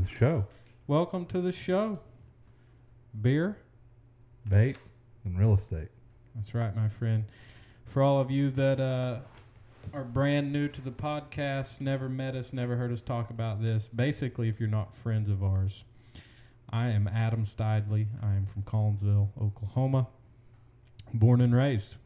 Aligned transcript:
the 0.00 0.08
show. 0.08 0.46
Welcome 0.86 1.26
to 1.26 1.42
the 1.42 1.52
show. 1.52 1.98
Beer? 3.20 3.58
Bait 4.48 4.76
and 5.24 5.38
real 5.38 5.54
estate. 5.54 5.88
That's 6.34 6.54
right, 6.54 6.74
my 6.74 6.88
friend. 6.88 7.24
For 7.86 8.02
all 8.02 8.18
of 8.18 8.30
you 8.30 8.50
that 8.52 8.80
uh, 8.80 9.18
are 9.92 10.04
brand 10.04 10.52
new 10.52 10.68
to 10.68 10.80
the 10.80 10.90
podcast, 10.90 11.80
never 11.80 12.08
met 12.08 12.34
us, 12.34 12.52
never 12.52 12.76
heard 12.76 12.92
us 12.92 13.02
talk 13.02 13.28
about 13.30 13.62
this, 13.62 13.88
basically, 13.94 14.48
if 14.48 14.58
you're 14.58 14.70
not 14.70 14.96
friends 14.96 15.28
of 15.28 15.44
ours, 15.44 15.84
I 16.70 16.88
am 16.88 17.06
Adam 17.06 17.44
Stidley. 17.44 18.06
I 18.22 18.34
am 18.34 18.46
from 18.46 18.62
Collinsville, 18.62 19.28
Oklahoma, 19.42 20.06
born 21.12 21.42
and 21.42 21.54
raised. 21.54 21.96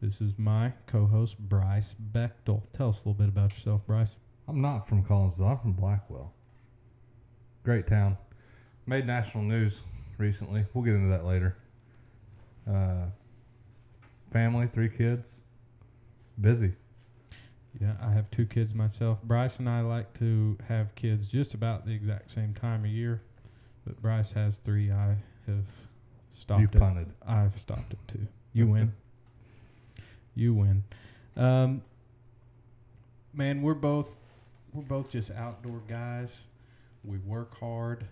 This 0.00 0.20
is 0.20 0.32
my 0.38 0.72
co 0.86 1.06
host, 1.06 1.38
Bryce 1.38 1.94
Bechtel. 2.12 2.62
Tell 2.72 2.88
us 2.88 2.96
a 2.96 3.08
little 3.08 3.14
bit 3.14 3.28
about 3.28 3.54
yourself, 3.54 3.86
Bryce. 3.86 4.16
I'm 4.48 4.60
not 4.60 4.88
from 4.88 5.04
Collinsville. 5.04 5.50
I'm 5.50 5.58
from 5.58 5.72
Blackwell. 5.72 6.32
Great 7.66 7.88
town. 7.88 8.16
Made 8.86 9.08
national 9.08 9.42
news 9.42 9.80
recently. 10.18 10.64
We'll 10.72 10.84
get 10.84 10.94
into 10.94 11.08
that 11.08 11.24
later. 11.24 11.56
Uh, 12.64 13.06
family, 14.32 14.68
three 14.72 14.88
kids. 14.88 15.34
Busy. 16.40 16.74
Yeah, 17.80 17.94
I 18.00 18.12
have 18.12 18.30
two 18.30 18.46
kids 18.46 18.72
myself. 18.72 19.20
Bryce 19.24 19.58
and 19.58 19.68
I 19.68 19.80
like 19.80 20.16
to 20.20 20.56
have 20.68 20.94
kids 20.94 21.26
just 21.26 21.54
about 21.54 21.84
the 21.84 21.90
exact 21.92 22.32
same 22.32 22.54
time 22.54 22.84
of 22.84 22.90
year, 22.92 23.20
but 23.84 24.00
Bryce 24.00 24.30
has 24.30 24.58
three. 24.64 24.92
I 24.92 25.16
have 25.48 25.64
stopped 26.38 26.60
you 26.60 26.68
it. 26.72 26.78
punted. 26.78 27.08
I've 27.26 27.58
stopped 27.60 27.92
it 27.94 27.98
too. 28.06 28.28
You 28.52 28.66
win. 28.68 28.92
You 30.36 30.54
win. 30.54 30.84
Um, 31.36 31.82
man, 33.34 33.60
we're 33.60 33.74
both 33.74 34.06
we're 34.72 34.84
both 34.84 35.10
just 35.10 35.32
outdoor 35.32 35.80
guys. 35.88 36.30
We 37.06 37.18
work 37.18 37.56
hard, 37.58 38.04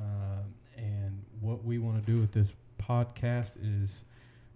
um, 0.00 0.52
and 0.76 1.22
what 1.40 1.64
we 1.64 1.78
want 1.78 2.04
to 2.04 2.12
do 2.12 2.20
with 2.20 2.32
this 2.32 2.52
podcast 2.80 3.50
is 3.62 4.04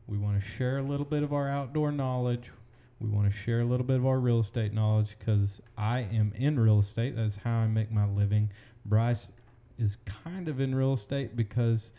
we 0.09 0.19
want 0.19 0.43
to 0.43 0.47
share 0.47 0.79
a 0.79 0.83
little 0.83 1.07
bit 1.07 1.23
of 1.23 1.33
our 1.33 1.49
outdoor 1.49 1.93
knowledge. 1.93 2.51
We 2.99 3.09
want 3.09 3.31
to 3.31 3.37
share 3.37 3.61
a 3.61 3.65
little 3.65 3.87
bit 3.87 3.97
of 3.97 4.07
our 4.07 4.19
real 4.19 4.41
estate 4.41 4.73
knowledge 4.73 5.17
because 5.19 5.61
I 5.79 6.01
am 6.01 6.33
in 6.35 6.59
real 6.59 6.81
estate. 6.81 7.15
That's 7.15 7.37
how 7.37 7.59
I 7.59 7.69
make 7.69 7.93
my 7.93 8.07
living. 8.07 8.51
Bryce 8.85 9.29
is 9.79 9.99
kind 10.05 10.49
of 10.49 10.61
in 10.61 10.75
real 10.75 10.95
estate 10.95 11.37
because 11.37 11.93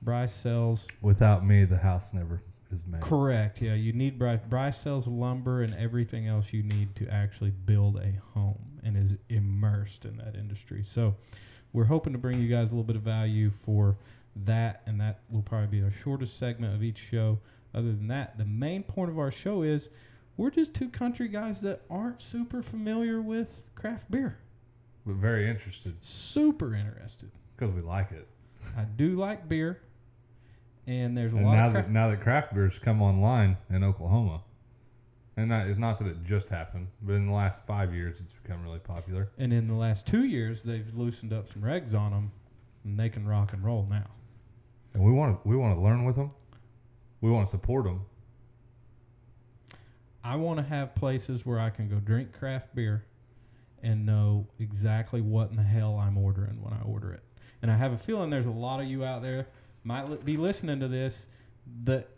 Bryce 0.00 0.32
sells 0.32 0.86
Without 1.02 1.44
me, 1.44 1.64
the 1.64 1.76
house 1.76 2.14
never 2.14 2.40
is 2.72 2.86
made. 2.86 3.02
Correct. 3.02 3.60
Yeah, 3.60 3.74
you 3.74 3.92
need 3.92 4.18
Bryce. 4.18 4.40
Bryce 4.48 4.80
sells 4.80 5.06
lumber 5.06 5.62
and 5.62 5.74
everything 5.74 6.26
else 6.26 6.52
you 6.52 6.62
need 6.62 6.94
to 6.96 7.08
actually 7.08 7.50
build 7.50 7.96
a 7.96 8.12
home 8.32 8.73
and 8.84 8.96
is 8.96 9.16
immersed 9.28 10.04
in 10.04 10.16
that 10.18 10.34
industry. 10.34 10.84
So, 10.94 11.14
we're 11.72 11.84
hoping 11.84 12.12
to 12.12 12.18
bring 12.18 12.40
you 12.40 12.48
guys 12.48 12.66
a 12.68 12.70
little 12.70 12.84
bit 12.84 12.94
of 12.96 13.02
value 13.02 13.50
for 13.64 13.96
that, 14.44 14.82
and 14.86 15.00
that 15.00 15.20
will 15.30 15.42
probably 15.42 15.66
be 15.78 15.82
our 15.84 15.92
shortest 16.02 16.38
segment 16.38 16.74
of 16.74 16.82
each 16.82 16.98
show. 17.10 17.38
Other 17.74 17.88
than 17.88 18.06
that, 18.08 18.38
the 18.38 18.44
main 18.44 18.84
point 18.84 19.10
of 19.10 19.18
our 19.18 19.32
show 19.32 19.62
is 19.62 19.88
we're 20.36 20.50
just 20.50 20.74
two 20.74 20.88
country 20.88 21.26
guys 21.28 21.58
that 21.60 21.80
aren't 21.90 22.22
super 22.22 22.62
familiar 22.62 23.20
with 23.20 23.48
craft 23.74 24.08
beer. 24.10 24.36
But 25.06 25.16
very 25.16 25.48
interested 25.50 25.96
Super 26.00 26.74
interested. 26.74 27.30
because 27.56 27.74
we 27.74 27.80
like 27.82 28.12
it. 28.12 28.26
I 28.76 28.84
do 28.84 29.16
like 29.16 29.48
beer, 29.48 29.80
and 30.86 31.16
there's 31.16 31.32
a 31.32 31.36
And 31.36 31.44
lot 31.46 31.54
now 31.56 31.66
of 31.68 31.72
that 31.74 31.90
now 31.90 32.10
that 32.10 32.20
craft 32.22 32.54
beers 32.54 32.78
come 32.78 33.02
online 33.02 33.56
in 33.68 33.82
Oklahoma, 33.84 34.42
and 35.36 35.52
it's 35.52 35.78
not 35.78 35.98
that 35.98 36.06
it 36.06 36.24
just 36.24 36.48
happened, 36.48 36.88
but 37.02 37.14
in 37.14 37.26
the 37.26 37.32
last 37.32 37.66
five 37.66 37.92
years, 37.92 38.20
it's 38.20 38.32
become 38.32 38.62
really 38.62 38.78
popular. 38.78 39.30
And 39.38 39.52
in 39.52 39.66
the 39.66 39.74
last 39.74 40.06
two 40.06 40.24
years, 40.24 40.62
they've 40.62 40.86
loosened 40.94 41.32
up 41.32 41.48
some 41.52 41.62
regs 41.62 41.94
on 41.94 42.12
them, 42.12 42.30
and 42.84 42.98
they 42.98 43.08
can 43.08 43.26
rock 43.26 43.52
and 43.52 43.64
roll 43.64 43.86
now. 43.90 44.06
And 44.94 45.02
we 45.02 45.10
want 45.10 45.42
to 45.42 45.48
we 45.48 45.56
want 45.56 45.76
to 45.76 45.80
learn 45.82 46.04
with 46.04 46.16
them. 46.16 46.30
We 47.20 47.30
want 47.30 47.46
to 47.46 47.50
support 47.50 47.84
them. 47.84 48.02
I 50.22 50.36
want 50.36 50.58
to 50.58 50.64
have 50.64 50.94
places 50.94 51.44
where 51.44 51.58
I 51.58 51.70
can 51.70 51.88
go 51.88 51.96
drink 51.96 52.32
craft 52.32 52.74
beer 52.74 53.04
and 53.82 54.06
know 54.06 54.46
exactly 54.58 55.20
what 55.20 55.50
in 55.50 55.56
the 55.56 55.62
hell 55.62 55.98
I'm 55.98 56.16
ordering 56.16 56.62
when 56.62 56.72
I 56.72 56.82
order 56.82 57.12
it. 57.12 57.22
And 57.60 57.70
I 57.70 57.76
have 57.76 57.92
a 57.92 57.98
feeling 57.98 58.30
there's 58.30 58.46
a 58.46 58.50
lot 58.50 58.80
of 58.80 58.86
you 58.86 59.04
out 59.04 59.22
there 59.22 59.48
might 59.84 60.08
li- 60.08 60.18
be 60.24 60.36
listening 60.36 60.80
to 60.80 60.88
this 60.88 61.14
that 61.84 62.08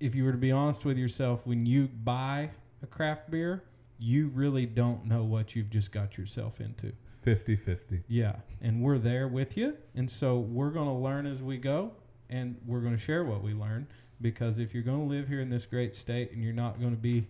if 0.00 0.14
you 0.14 0.24
were 0.24 0.32
to 0.32 0.38
be 0.38 0.50
honest 0.50 0.84
with 0.84 0.96
yourself 0.96 1.40
when 1.44 1.66
you 1.66 1.88
buy 2.04 2.50
a 2.82 2.86
craft 2.86 3.30
beer, 3.30 3.62
you 3.98 4.28
really 4.34 4.66
don't 4.66 5.04
know 5.04 5.22
what 5.22 5.54
you've 5.54 5.70
just 5.70 5.92
got 5.92 6.16
yourself 6.16 6.60
into. 6.60 6.92
50-50. 7.24 8.02
Yeah, 8.08 8.36
and 8.62 8.82
we're 8.82 8.98
there 8.98 9.28
with 9.28 9.56
you, 9.56 9.76
and 9.94 10.10
so 10.10 10.38
we're 10.38 10.70
going 10.70 10.88
to 10.88 10.94
learn 10.94 11.26
as 11.26 11.42
we 11.42 11.58
go, 11.58 11.92
and 12.30 12.56
we're 12.66 12.80
going 12.80 12.96
to 12.96 13.02
share 13.02 13.24
what 13.24 13.42
we 13.42 13.52
learn. 13.52 13.86
Because 14.22 14.58
if 14.58 14.72
you're 14.72 14.82
going 14.82 15.06
to 15.06 15.14
live 15.14 15.28
here 15.28 15.40
in 15.40 15.50
this 15.50 15.66
great 15.66 15.94
state, 15.94 16.32
and 16.32 16.42
you're 16.42 16.52
not 16.54 16.80
going 16.80 16.94
to 16.94 17.00
be 17.00 17.26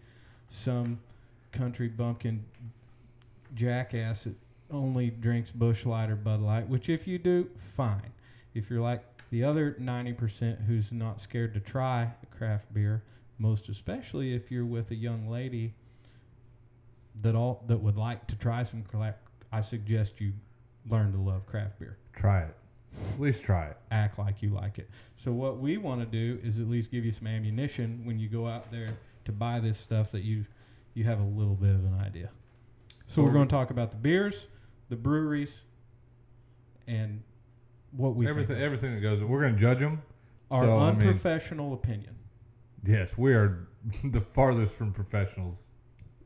some 0.51 1.01
country 1.53 1.89
bumpkin 1.89 2.45
jackass 3.57 4.25
that 4.25 4.35
only 4.71 5.11
drinks 5.11 5.51
Busch 5.51 5.85
Light 5.85 6.09
or 6.09 6.17
Bud 6.17 6.41
Light, 6.41 6.69
which 6.69 6.89
if 6.89 7.09
you 7.09 7.19
do, 7.19 7.51
fine. 7.77 8.13
If 8.55 8.71
you're 8.71 8.81
like 8.81 9.03
the 9.31 9.45
other 9.45 9.77
90% 9.81 10.67
who's 10.67 10.91
not 10.93 11.21
scared 11.21 11.55
to 11.55 11.61
try 11.61 12.11
craft 12.37 12.73
beer, 12.75 13.03
most 13.39 13.69
especially 13.69 14.35
if 14.35 14.51
you're 14.51 14.67
with 14.67 14.91
a 14.91 14.95
young 14.95 15.29
lady 15.29 15.75
that 17.23 17.35
all 17.35 17.63
that 17.69 17.79
would 17.81 17.97
like 17.97 18.27
to 18.29 18.37
try 18.37 18.65
some 18.65 18.83
craft, 18.83 19.19
I 19.53 19.61
suggest 19.61 20.21
you 20.21 20.33
learn 20.89 21.13
to 21.13 21.19
love 21.19 21.47
craft 21.47 21.79
beer. 21.79 21.97
Try 22.15 22.43
it. 22.43 22.57
At 23.15 23.21
least 23.21 23.43
try 23.45 23.67
it. 23.67 23.77
Act 23.93 24.19
like 24.19 24.43
you 24.43 24.51
like 24.51 24.79
it. 24.79 24.89
So 25.17 25.31
what 25.33 25.59
we 25.59 25.77
want 25.77 26.01
to 26.01 26.07
do 26.07 26.41
is 26.43 26.59
at 26.59 26.69
least 26.69 26.91
give 26.91 27.05
you 27.05 27.13
some 27.13 27.27
ammunition 27.29 28.03
when 28.05 28.19
you 28.19 28.29
go 28.29 28.47
out 28.49 28.71
there 28.73 28.89
to 29.27 29.33
buy 29.33 29.61
this 29.61 29.79
stuff 29.79 30.11
that 30.13 30.23
you 30.23 30.45
you 30.95 31.05
have 31.05 31.21
a 31.21 31.25
little 31.25 31.55
bit 31.55 31.71
of 31.75 31.85
an 31.85 31.95
idea. 32.01 32.31
So, 33.07 33.15
So 33.17 33.23
we're 33.23 33.29
we're- 33.29 33.39
going 33.39 33.49
to 33.49 33.53
talk 33.53 33.71
about 33.71 33.91
the 33.93 33.97
beers, 33.97 34.47
the 34.89 34.97
breweries, 34.97 35.61
and 36.89 37.23
what 37.97 38.15
we 38.15 38.27
everything 38.29 38.57
of. 38.57 38.63
everything 38.63 38.95
that 38.95 39.01
goes. 39.01 39.23
We're 39.23 39.41
going 39.41 39.55
to 39.55 39.61
judge 39.61 39.79
them. 39.79 40.03
our 40.51 40.65
so, 40.65 40.79
I 40.79 40.93
mean- 40.93 41.09
unprofessional 41.09 41.73
opinion. 41.75 42.17
Yes, 42.85 43.17
we 43.19 43.35
are 43.35 43.69
the 44.05 44.21
farthest 44.21 44.75
from 44.75 44.93
professionals 44.93 45.65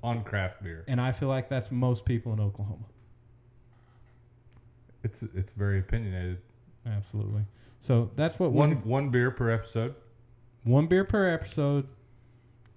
on 0.03 0.22
craft 0.22 0.62
beer. 0.62 0.84
And 0.86 1.00
I 1.00 1.12
feel 1.12 1.28
like 1.28 1.48
that's 1.48 1.70
most 1.72 2.04
people 2.04 2.32
in 2.32 2.41
Oklahoma. 2.41 2.84
It's 5.03 5.22
it's 5.34 5.53
very 5.53 5.78
opinionated. 5.80 6.38
Absolutely. 6.86 7.42
So 7.80 8.10
that's 8.16 8.38
what 8.38 8.53
One 8.53 8.82
one 8.84 9.10
beer 9.10 9.30
per 9.30 9.50
episode. 9.50 9.94
one 10.64 10.86
beer 10.86 11.04
per 11.04 11.28
episode. 11.28 11.86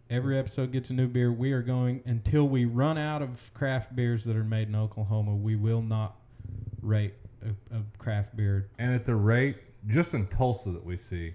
Every 0.10 0.38
episode 0.40 0.72
gets 0.72 0.90
a 0.90 0.94
new 0.94 1.08
beer. 1.08 1.32
We 1.32 1.52
are 1.52 1.62
going 1.62 2.02
until 2.06 2.48
we 2.48 2.64
run 2.66 2.98
out 2.98 3.22
of 3.22 3.52
craft 3.54 3.94
beers 3.96 4.24
that 4.24 4.36
are 4.38 4.44
made 4.44 4.70
in 4.70 4.76
Oklahoma. 4.76 5.36
We 5.36 5.56
will 5.58 5.82
not 5.82 6.16
rate 6.82 7.14
a, 7.44 7.76
a 7.76 7.82
craft 7.98 8.36
beer. 8.36 8.70
And 8.80 8.94
at 8.94 9.06
the 9.06 9.16
rate 9.16 9.58
just 9.88 10.14
in 10.14 10.28
Tulsa 10.28 10.72
that 10.72 10.84
we 10.86 10.98
see, 10.98 11.34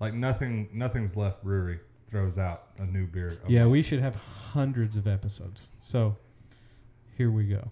like 0.00 0.14
nothing 0.14 0.68
nothing's 0.72 1.16
left 1.16 1.42
brewery 1.44 1.80
throws 2.06 2.38
out 2.38 2.68
a 2.78 2.86
new 2.86 3.06
beer. 3.06 3.38
a 3.46 3.50
Yeah, 3.50 3.60
month. 3.60 3.72
we 3.72 3.82
should 3.82 4.00
have 4.00 4.14
hundreds 4.14 4.96
of 4.96 5.06
episodes. 5.06 5.62
So 5.82 6.16
here 7.16 7.30
we 7.30 7.44
go. 7.44 7.70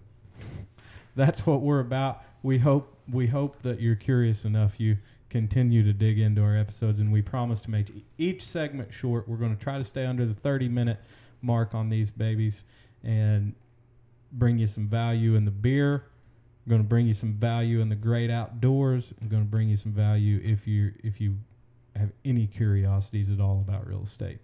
That's 1.15 1.45
what 1.45 1.61
we're 1.61 1.79
about. 1.79 2.23
We 2.41 2.57
hope 2.57 2.97
we 3.11 3.27
hope 3.27 3.61
that 3.63 3.79
you're 3.81 3.95
curious 3.95 4.45
enough. 4.45 4.79
You 4.79 4.97
continue 5.29 5.83
to 5.83 5.93
dig 5.93 6.19
into 6.19 6.41
our 6.41 6.57
episodes, 6.57 6.99
and 6.99 7.11
we 7.11 7.21
promise 7.21 7.59
to 7.61 7.71
make 7.71 7.87
each 8.17 8.45
segment 8.45 8.93
short. 8.93 9.27
We're 9.27 9.37
going 9.37 9.55
to 9.55 9.61
try 9.63 9.77
to 9.77 9.83
stay 9.83 10.05
under 10.05 10.25
the 10.25 10.33
30 10.33 10.69
minute 10.69 10.99
mark 11.41 11.73
on 11.75 11.89
these 11.89 12.09
babies, 12.09 12.63
and 13.03 13.53
bring 14.33 14.57
you 14.57 14.67
some 14.67 14.87
value 14.87 15.35
in 15.35 15.45
the 15.45 15.51
beer. 15.51 16.05
I'm 16.65 16.69
going 16.69 16.81
to 16.81 16.87
bring 16.87 17.05
you 17.07 17.13
some 17.13 17.33
value 17.33 17.81
in 17.81 17.89
the 17.89 17.95
great 17.95 18.29
outdoors. 18.29 19.13
I'm 19.21 19.27
going 19.27 19.43
to 19.43 19.49
bring 19.49 19.67
you 19.69 19.75
some 19.77 19.91
value 19.91 20.39
if 20.43 20.65
you 20.65 20.93
if 21.03 21.19
you 21.19 21.35
have 21.95 22.09
any 22.23 22.47
curiosities 22.47 23.29
at 23.29 23.39
all 23.41 23.63
about 23.67 23.85
real 23.87 24.03
estate. 24.03 24.39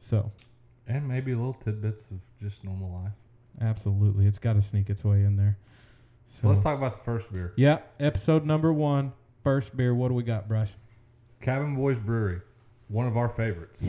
So, 0.00 0.30
and 0.86 1.06
maybe 1.08 1.34
little 1.34 1.54
tidbits 1.54 2.06
of 2.10 2.18
just 2.42 2.62
normal 2.62 3.02
life. 3.02 3.12
absolutely, 3.60 4.26
it's 4.26 4.38
got 4.38 4.54
to 4.54 4.62
sneak 4.62 4.90
its 4.90 5.02
way 5.02 5.24
in 5.24 5.36
there. 5.36 5.56
So 6.40 6.48
let's 6.48 6.62
talk 6.62 6.76
about 6.78 6.94
the 6.94 7.00
first 7.04 7.32
beer. 7.32 7.52
Yeah, 7.56 7.78
episode 7.98 8.44
number 8.46 8.72
one, 8.72 9.12
first 9.42 9.76
beer. 9.76 9.94
What 9.94 10.08
do 10.08 10.14
we 10.14 10.22
got, 10.22 10.46
Brush? 10.48 10.70
Cabin 11.40 11.74
Boys 11.74 11.98
Brewery, 11.98 12.40
one 12.88 13.06
of 13.06 13.16
our 13.16 13.28
favorites. 13.28 13.82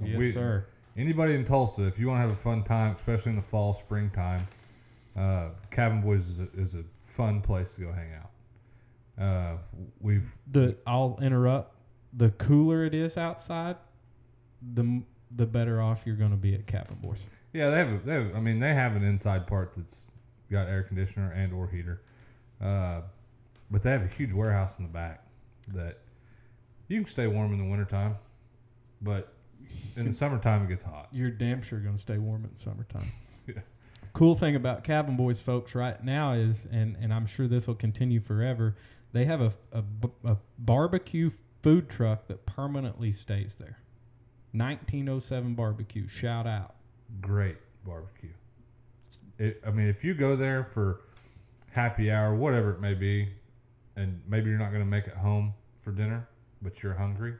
Yes, 0.00 0.16
We- 0.16 0.32
sir. 0.32 0.66
Anybody 0.96 1.34
in 1.34 1.44
Tulsa, 1.44 1.86
if 1.86 1.98
you 1.98 2.08
want 2.08 2.18
to 2.18 2.28
have 2.28 2.30
a 2.36 2.40
fun 2.40 2.64
time, 2.64 2.94
especially 2.96 3.30
in 3.30 3.36
the 3.36 3.42
fall, 3.42 3.72
springtime, 3.72 4.46
uh, 5.16 5.48
Cabin 5.70 6.00
Boys 6.00 6.28
is 6.28 6.38
a, 6.40 6.48
is 6.56 6.74
a 6.74 6.84
fun 7.02 7.40
place 7.40 7.74
to 7.74 7.82
go 7.82 7.92
hang 7.92 8.12
out. 8.14 9.22
Uh, 9.22 9.56
we've 10.00 10.24
The 10.50 10.76
I'll 10.86 11.18
interrupt. 11.22 11.74
The 12.14 12.30
cooler 12.30 12.84
it 12.84 12.94
is 12.94 13.16
outside, 13.16 13.76
the 14.74 15.02
the 15.34 15.46
better 15.46 15.80
off 15.80 16.02
you're 16.04 16.16
going 16.16 16.30
to 16.30 16.36
be 16.36 16.54
at 16.54 16.66
Cabin 16.66 16.98
Boys. 17.00 17.18
yeah 17.52 17.70
they 17.70 17.78
have, 17.78 17.88
a, 17.88 17.98
they 18.04 18.12
have 18.12 18.34
I 18.36 18.40
mean 18.40 18.60
they 18.60 18.74
have 18.74 18.96
an 18.96 19.02
inside 19.02 19.46
part 19.46 19.72
that's 19.76 20.10
got 20.50 20.68
air 20.68 20.82
conditioner 20.82 21.30
and 21.32 21.52
or 21.52 21.68
heater. 21.68 22.02
Uh, 22.60 23.00
but 23.70 23.82
they 23.82 23.90
have 23.90 24.02
a 24.02 24.08
huge 24.08 24.32
warehouse 24.32 24.78
in 24.78 24.84
the 24.84 24.90
back 24.90 25.24
that 25.74 25.98
you 26.88 27.00
can 27.00 27.08
stay 27.10 27.26
warm 27.26 27.52
in 27.52 27.58
the 27.58 27.64
wintertime, 27.64 28.16
but 29.00 29.32
in 29.96 30.06
the 30.06 30.12
summertime 30.12 30.64
it 30.64 30.68
gets 30.68 30.84
hot. 30.84 31.08
You're 31.12 31.30
damn 31.30 31.62
sure 31.62 31.78
going 31.80 31.96
to 31.96 32.00
stay 32.02 32.18
warm 32.18 32.44
in 32.44 32.50
the 32.56 32.62
summertime. 32.62 33.10
Yeah. 33.46 33.54
Cool 34.22 34.36
thing 34.36 34.54
about 34.54 34.84
Cabin 34.84 35.16
Boys, 35.16 35.40
folks, 35.40 35.74
right 35.74 36.00
now 36.04 36.34
is, 36.34 36.56
and, 36.70 36.96
and 37.00 37.12
I'm 37.12 37.26
sure 37.26 37.48
this 37.48 37.66
will 37.66 37.74
continue 37.74 38.20
forever, 38.20 38.76
they 39.12 39.24
have 39.24 39.40
a 39.40 39.52
a 40.22 40.36
barbecue 40.60 41.32
food 41.60 41.90
truck 41.90 42.28
that 42.28 42.46
permanently 42.46 43.10
stays 43.10 43.56
there. 43.58 43.80
1907 44.52 45.56
barbecue. 45.56 46.06
Shout 46.06 46.46
out. 46.46 46.76
Great 47.20 47.56
barbecue. 47.84 48.30
It, 49.40 49.60
I 49.66 49.72
mean, 49.72 49.88
if 49.88 50.04
you 50.04 50.14
go 50.14 50.36
there 50.36 50.68
for 50.72 51.00
happy 51.72 52.08
hour, 52.08 52.32
whatever 52.32 52.70
it 52.70 52.80
may 52.80 52.94
be, 52.94 53.28
and 53.96 54.22
maybe 54.28 54.50
you're 54.50 54.58
not 54.60 54.70
going 54.70 54.84
to 54.84 54.88
make 54.88 55.08
it 55.08 55.16
home 55.16 55.52
for 55.82 55.90
dinner, 55.90 56.28
but 56.62 56.80
you're 56.80 56.94
hungry, 56.94 57.34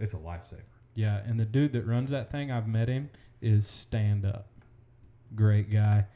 it's 0.00 0.14
a 0.14 0.16
lifesaver. 0.16 0.62
Yeah, 0.94 1.20
and 1.26 1.38
the 1.38 1.44
dude 1.44 1.74
that 1.74 1.86
runs 1.86 2.08
that 2.12 2.32
thing, 2.32 2.50
I've 2.50 2.66
met 2.66 2.88
him, 2.88 3.10
is 3.42 3.66
stand 3.66 4.24
up. 4.24 4.46
Great 5.34 5.70
guy. 5.72 6.06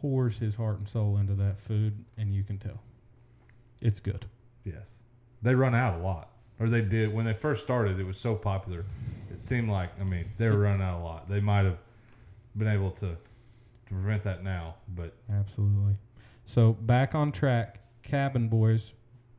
Pours 0.00 0.38
his 0.38 0.54
heart 0.56 0.78
and 0.78 0.88
soul 0.88 1.16
into 1.18 1.34
that 1.34 1.60
food, 1.60 2.04
and 2.16 2.34
you 2.34 2.42
can 2.42 2.58
tell. 2.58 2.80
It's 3.80 4.00
good. 4.00 4.26
Yes. 4.64 4.98
They 5.42 5.54
run 5.54 5.74
out 5.74 5.98
a 6.00 6.02
lot. 6.02 6.30
Or 6.60 6.68
they 6.68 6.82
did. 6.82 7.12
When 7.12 7.24
they 7.24 7.32
first 7.34 7.64
started, 7.64 7.98
it 7.98 8.04
was 8.04 8.18
so 8.18 8.34
popular. 8.34 8.84
It 9.30 9.40
seemed 9.40 9.68
like, 9.70 9.90
I 10.00 10.04
mean, 10.04 10.26
they 10.38 10.48
were 10.50 10.58
running 10.58 10.82
out 10.82 11.00
a 11.00 11.04
lot. 11.04 11.28
They 11.28 11.40
might 11.40 11.64
have 11.64 11.78
been 12.56 12.68
able 12.68 12.90
to, 12.92 13.06
to 13.06 13.88
prevent 13.88 14.22
that 14.24 14.44
now, 14.44 14.76
but 14.94 15.14
Absolutely. 15.32 15.94
So 16.44 16.72
back 16.72 17.14
on 17.14 17.32
track, 17.32 17.80
Cabin 18.02 18.48
Boys 18.48 18.92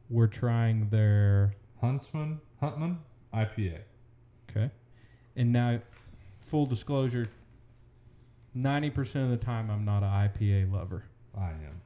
were 0.09 0.27
trying 0.27 0.89
their 0.89 1.53
Huntsman, 1.79 2.39
Huntman, 2.61 2.97
IPA. 3.33 3.79
okay, 4.49 4.71
and 5.35 5.51
now, 5.53 5.79
full 6.49 6.65
disclosure, 6.65 7.27
ninety 8.53 8.89
percent 8.89 9.25
of 9.25 9.39
the 9.39 9.43
time 9.45 9.69
I'm 9.69 9.85
not 9.85 10.03
an 10.03 10.09
IPA 10.09 10.71
lover. 10.71 11.03
I 11.37 11.49
am. 11.49 11.81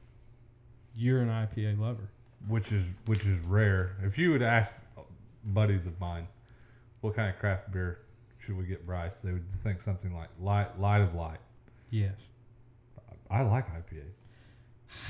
You're 0.94 1.20
an 1.20 1.28
IPA 1.28 1.78
lover. 1.78 2.10
Which 2.46 2.72
is 2.72 2.84
which 3.06 3.24
is 3.24 3.44
rare. 3.44 3.96
If 4.02 4.18
you 4.18 4.30
would 4.32 4.42
ask 4.42 4.76
buddies 5.44 5.86
of 5.86 5.98
mine, 6.00 6.28
what 7.00 7.14
kind 7.16 7.28
of 7.30 7.38
craft 7.38 7.72
beer 7.72 8.00
should 8.38 8.56
we 8.56 8.64
get 8.64 8.86
Bryce, 8.86 9.20
they 9.20 9.32
would 9.32 9.44
think 9.62 9.80
something 9.80 10.14
like 10.14 10.28
light 10.40 10.78
light 10.80 11.00
of 11.00 11.14
light. 11.14 11.38
Yes. 11.90 12.14
I 13.30 13.42
like 13.42 13.66
IPAs. 13.68 14.20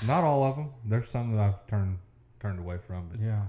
Not 0.07 0.25
all 0.25 0.43
of 0.43 0.57
them. 0.57 0.71
There's 0.85 1.09
some 1.09 1.35
that 1.37 1.41
I've 1.41 1.67
turned 1.69 1.99
turned 2.41 2.59
away 2.59 2.79
from, 2.87 3.09
but 3.11 3.21
Yeah. 3.21 3.43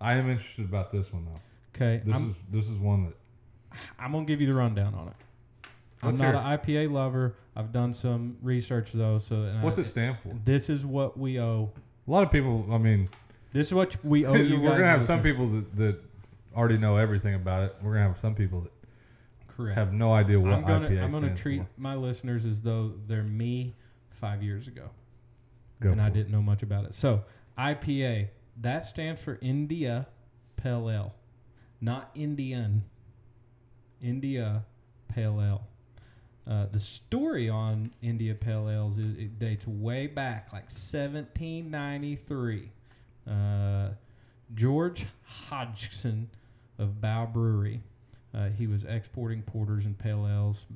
I 0.00 0.14
am 0.14 0.28
interested 0.28 0.64
about 0.64 0.92
this 0.92 1.12
one 1.12 1.24
though. 1.26 1.40
Okay. 1.74 2.02
This 2.04 2.14
I'm 2.14 2.30
is 2.30 2.36
this 2.50 2.64
is 2.70 2.78
one 2.78 3.04
that 3.06 3.78
I'm 3.98 4.12
gonna 4.12 4.24
give 4.24 4.40
you 4.40 4.46
the 4.46 4.54
rundown 4.54 4.94
on 4.94 5.08
it. 5.08 5.14
I'm 6.02 6.10
Let's 6.16 6.18
not 6.18 6.34
an 6.34 6.58
IPA 6.58 6.92
lover. 6.92 7.36
I've 7.56 7.72
done 7.72 7.94
some 7.94 8.36
research 8.42 8.90
though, 8.92 9.18
so 9.18 9.50
what's 9.62 9.78
I, 9.78 9.82
it 9.82 9.86
stand 9.86 10.18
for? 10.22 10.34
This 10.44 10.68
is 10.68 10.84
what 10.84 11.18
we 11.18 11.40
owe. 11.40 11.70
A 12.06 12.10
lot 12.10 12.22
of 12.22 12.30
people. 12.30 12.66
I 12.70 12.78
mean, 12.78 13.08
This 13.52 13.68
is 13.68 13.74
what 13.74 13.96
we 14.04 14.26
owe 14.26 14.34
you. 14.36 14.60
we're 14.60 14.70
gonna 14.72 14.84
have 14.84 15.04
some 15.04 15.16
listeners. 15.22 15.32
people 15.32 15.48
that, 15.48 15.76
that 15.76 16.00
already 16.54 16.76
know 16.78 16.96
everything 16.96 17.34
about 17.34 17.62
it. 17.64 17.76
We're 17.82 17.94
gonna 17.94 18.08
have 18.08 18.18
some 18.18 18.34
people 18.34 18.60
that 18.62 18.72
Correct. 19.48 19.78
have 19.78 19.92
no 19.94 20.12
idea 20.12 20.38
what 20.38 20.52
I'm 20.52 20.62
gonna 20.66 20.88
IPA 20.90 21.02
I'm 21.02 21.10
gonna 21.12 21.34
treat 21.34 21.60
for. 21.62 21.68
my 21.78 21.94
listeners 21.94 22.44
as 22.44 22.60
though 22.60 22.92
they're 23.08 23.22
me 23.22 23.74
five 24.20 24.42
years 24.42 24.68
ago, 24.68 24.90
Go 25.80 25.90
and 25.92 26.00
I 26.00 26.08
it. 26.08 26.12
didn't 26.14 26.30
know 26.30 26.42
much 26.42 26.62
about 26.62 26.84
it. 26.84 26.94
So 26.94 27.22
IPA 27.58 28.28
that 28.60 28.86
stands 28.86 29.20
for 29.20 29.38
India 29.40 30.06
Pale 30.56 30.90
Ale, 30.90 31.14
not 31.80 32.10
Indian. 32.14 32.84
India 34.02 34.64
Pale 35.08 35.40
Ale. 35.42 35.66
Uh, 36.48 36.66
the 36.72 36.80
story 36.80 37.48
on 37.48 37.90
India 38.02 38.34
Pale 38.34 38.70
Ales 38.70 38.98
is 38.98 39.18
it 39.18 39.38
dates 39.38 39.66
way 39.66 40.06
back, 40.06 40.52
like 40.52 40.64
1793. 40.64 42.70
Uh, 43.28 43.88
George 44.54 45.06
Hodgson 45.24 46.30
of 46.78 47.00
Bow 47.00 47.26
Brewery. 47.26 47.82
Uh, 48.32 48.48
he 48.50 48.66
was 48.66 48.84
exporting 48.84 49.42
porters 49.42 49.86
and 49.86 49.98
pale 49.98 50.28
ales 50.28 50.66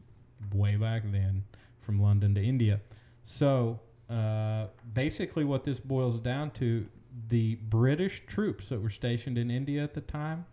way 0.53 0.77
back 0.77 1.03
then 1.13 1.45
from 1.83 2.01
London 2.01 2.35
to 2.35 2.43
India. 2.43 2.81
So 3.25 3.79
uh, 4.09 4.67
basically, 4.93 5.45
what 5.45 5.65
this 5.65 5.79
boils 5.79 6.19
down 6.19 6.51
to, 6.53 6.87
the 7.29 7.57
British 7.57 8.23
troops 8.27 8.69
that 8.69 8.81
were 8.81 8.91
stationed 8.91 9.39
in 9.39 9.51
India 9.51 9.83
at 9.83 9.95
the 9.95 10.01
time 10.01 10.47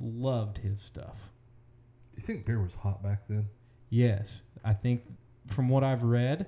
loved 0.00 0.58
his 0.58 0.80
stuff. 0.80 1.16
You 2.16 2.22
think 2.22 2.46
beer 2.46 2.60
was 2.60 2.74
hot 2.74 3.02
back 3.02 3.22
then? 3.28 3.48
Yes, 3.90 4.40
I 4.64 4.74
think 4.74 5.02
from 5.48 5.68
what 5.68 5.82
I've 5.82 6.02
read, 6.02 6.46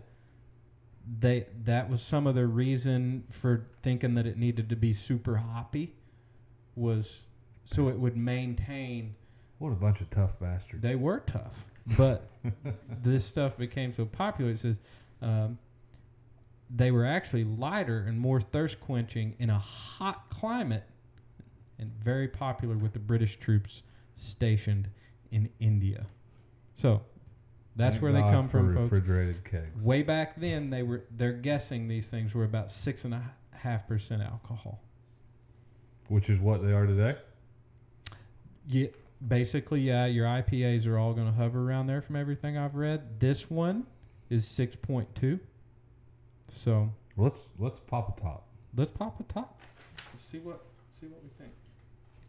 they 1.19 1.47
that 1.65 1.89
was 1.89 2.03
some 2.03 2.27
of 2.27 2.35
the 2.35 2.47
reason 2.47 3.25
for 3.31 3.67
thinking 3.83 4.15
that 4.15 4.27
it 4.27 4.37
needed 4.37 4.69
to 4.69 4.77
be 4.77 4.93
super 4.93 5.37
hoppy, 5.37 5.95
was 6.77 7.21
so 7.65 7.89
it 7.89 7.99
would 7.99 8.17
maintain. 8.17 9.15
What 9.59 9.71
a 9.71 9.77
bunch 9.77 10.01
of 10.01 10.09
tough 10.11 10.39
bastards. 10.41 10.83
They 10.83 10.97
were 10.97 11.21
tough, 11.21 11.55
but 11.97 12.29
this 13.03 13.25
stuff 13.25 13.57
became 13.57 13.93
so 13.93 14.05
popular. 14.05 14.53
It 14.53 14.61
says 14.61 14.79
um, 15.21 15.59
they 16.75 16.91
were 16.91 17.05
actually 17.07 17.45
lighter 17.45 18.05
and 18.07 18.19
more 18.19 18.41
thirst 18.41 18.81
quenching 18.81 19.35
in 19.39 19.51
a 19.51 19.59
hot 19.59 20.31
climate, 20.31 20.85
and 21.79 21.91
very 22.03 22.29
popular 22.29 22.77
with 22.77 22.93
the 22.93 22.99
British 22.99 23.39
troops 23.39 23.83
stationed 24.17 24.89
in 25.31 25.49
India. 25.59 26.07
So 26.77 27.03
that's 27.77 27.95
Thank 27.95 28.03
where 28.03 28.13
they 28.13 28.21
God 28.21 28.33
come 28.33 28.49
from, 28.49 28.75
folks. 28.75 28.93
refrigerated 28.93 29.45
kegs. 29.45 29.83
Way 29.83 30.03
back 30.03 30.39
then, 30.41 30.71
they 30.71 30.83
were 30.83 31.05
they're 31.17 31.33
guessing 31.33 31.89
these 31.89 32.07
things 32.07 32.35
were 32.35 32.45
about 32.45 32.71
six 32.71 33.05
and 33.05 33.15
a 33.15 33.23
half 33.53 33.87
percent 33.89 34.23
alcohol. 34.23 34.81
Which 36.09 36.29
is 36.29 36.41
what 36.41 36.63
they 36.65 36.73
are 36.73 36.87
today. 36.87 37.17
Yeah, 38.69 38.89
basically, 39.27 39.81
yeah, 39.81 40.07
your 40.07 40.27
IPAs 40.27 40.87
are 40.87 40.99
all 40.99 41.13
going 41.15 41.27
to 41.27 41.33
hover 41.33 41.61
around 41.69 41.87
there 41.87 42.03
from 42.03 42.17
everything 42.17 42.57
I've 42.59 42.75
read. 42.75 43.21
This 43.21 43.49
one 43.51 43.87
is 44.29 44.47
six 44.47 44.77
point 44.77 45.15
two. 45.15 45.39
So 46.65 46.91
Let's 47.17 47.39
let's 47.59 47.79
pop 47.81 48.17
a 48.17 48.21
top. 48.21 48.47
let's 48.77 48.91
pop 48.91 49.21
a 49.21 49.33
top. 49.33 49.61
Let's 50.13 50.27
see 50.27 50.39
what 50.39 50.65
see 51.01 51.07
what 51.07 51.23
we 51.23 51.29
think. 51.39 51.53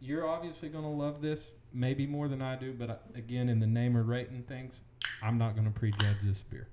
You're 0.00 0.28
obviously 0.28 0.68
going 0.68 0.84
to 0.84 0.90
love 0.90 1.22
this, 1.22 1.52
maybe 1.72 2.06
more 2.06 2.26
than 2.28 2.42
I 2.42 2.56
do, 2.56 2.72
but 2.72 2.90
I, 2.90 3.18
again, 3.18 3.48
in 3.48 3.60
the 3.60 3.66
name 3.68 3.94
of 3.94 4.08
rating 4.08 4.42
things, 4.42 4.80
I'm 5.22 5.38
not 5.38 5.54
going 5.54 5.66
to 5.66 5.78
prejudge 5.78 6.16
this 6.24 6.38
beer. 6.50 6.68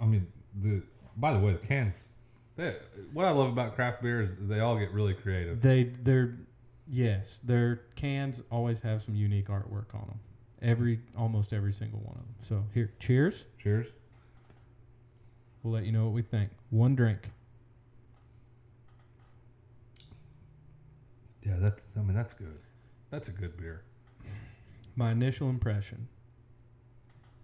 I 0.00 0.04
mean, 0.04 0.26
the 0.62 0.82
by 1.16 1.32
the 1.32 1.38
way, 1.38 1.52
the 1.52 1.66
cans. 1.66 2.04
They, 2.56 2.76
what 3.12 3.26
I 3.26 3.30
love 3.30 3.48
about 3.48 3.74
craft 3.74 4.02
beer 4.02 4.22
is 4.22 4.34
they 4.40 4.60
all 4.60 4.76
get 4.76 4.90
really 4.92 5.14
creative. 5.14 5.60
They 5.62 5.92
they're 6.02 6.36
yes, 6.90 7.26
their 7.44 7.82
cans 7.96 8.40
always 8.50 8.78
have 8.82 9.02
some 9.02 9.14
unique 9.14 9.48
artwork 9.48 9.94
on 9.94 10.06
them. 10.08 10.20
Every 10.62 11.00
almost 11.16 11.52
every 11.52 11.72
single 11.72 12.00
one 12.00 12.16
of 12.16 12.22
them. 12.22 12.34
So 12.48 12.64
here, 12.74 12.90
cheers. 12.98 13.44
Cheers. 13.62 13.86
We'll 15.62 15.74
let 15.74 15.84
you 15.84 15.92
know 15.92 16.04
what 16.04 16.14
we 16.14 16.22
think. 16.22 16.50
One 16.70 16.94
drink. 16.94 17.30
Yeah, 21.46 21.56
that's. 21.58 21.84
I 21.96 22.00
mean, 22.00 22.14
that's 22.14 22.32
good. 22.34 22.58
That's 23.10 23.28
a 23.28 23.32
good 23.32 23.56
beer. 23.56 23.82
My 25.00 25.12
initial 25.12 25.48
impression 25.48 26.08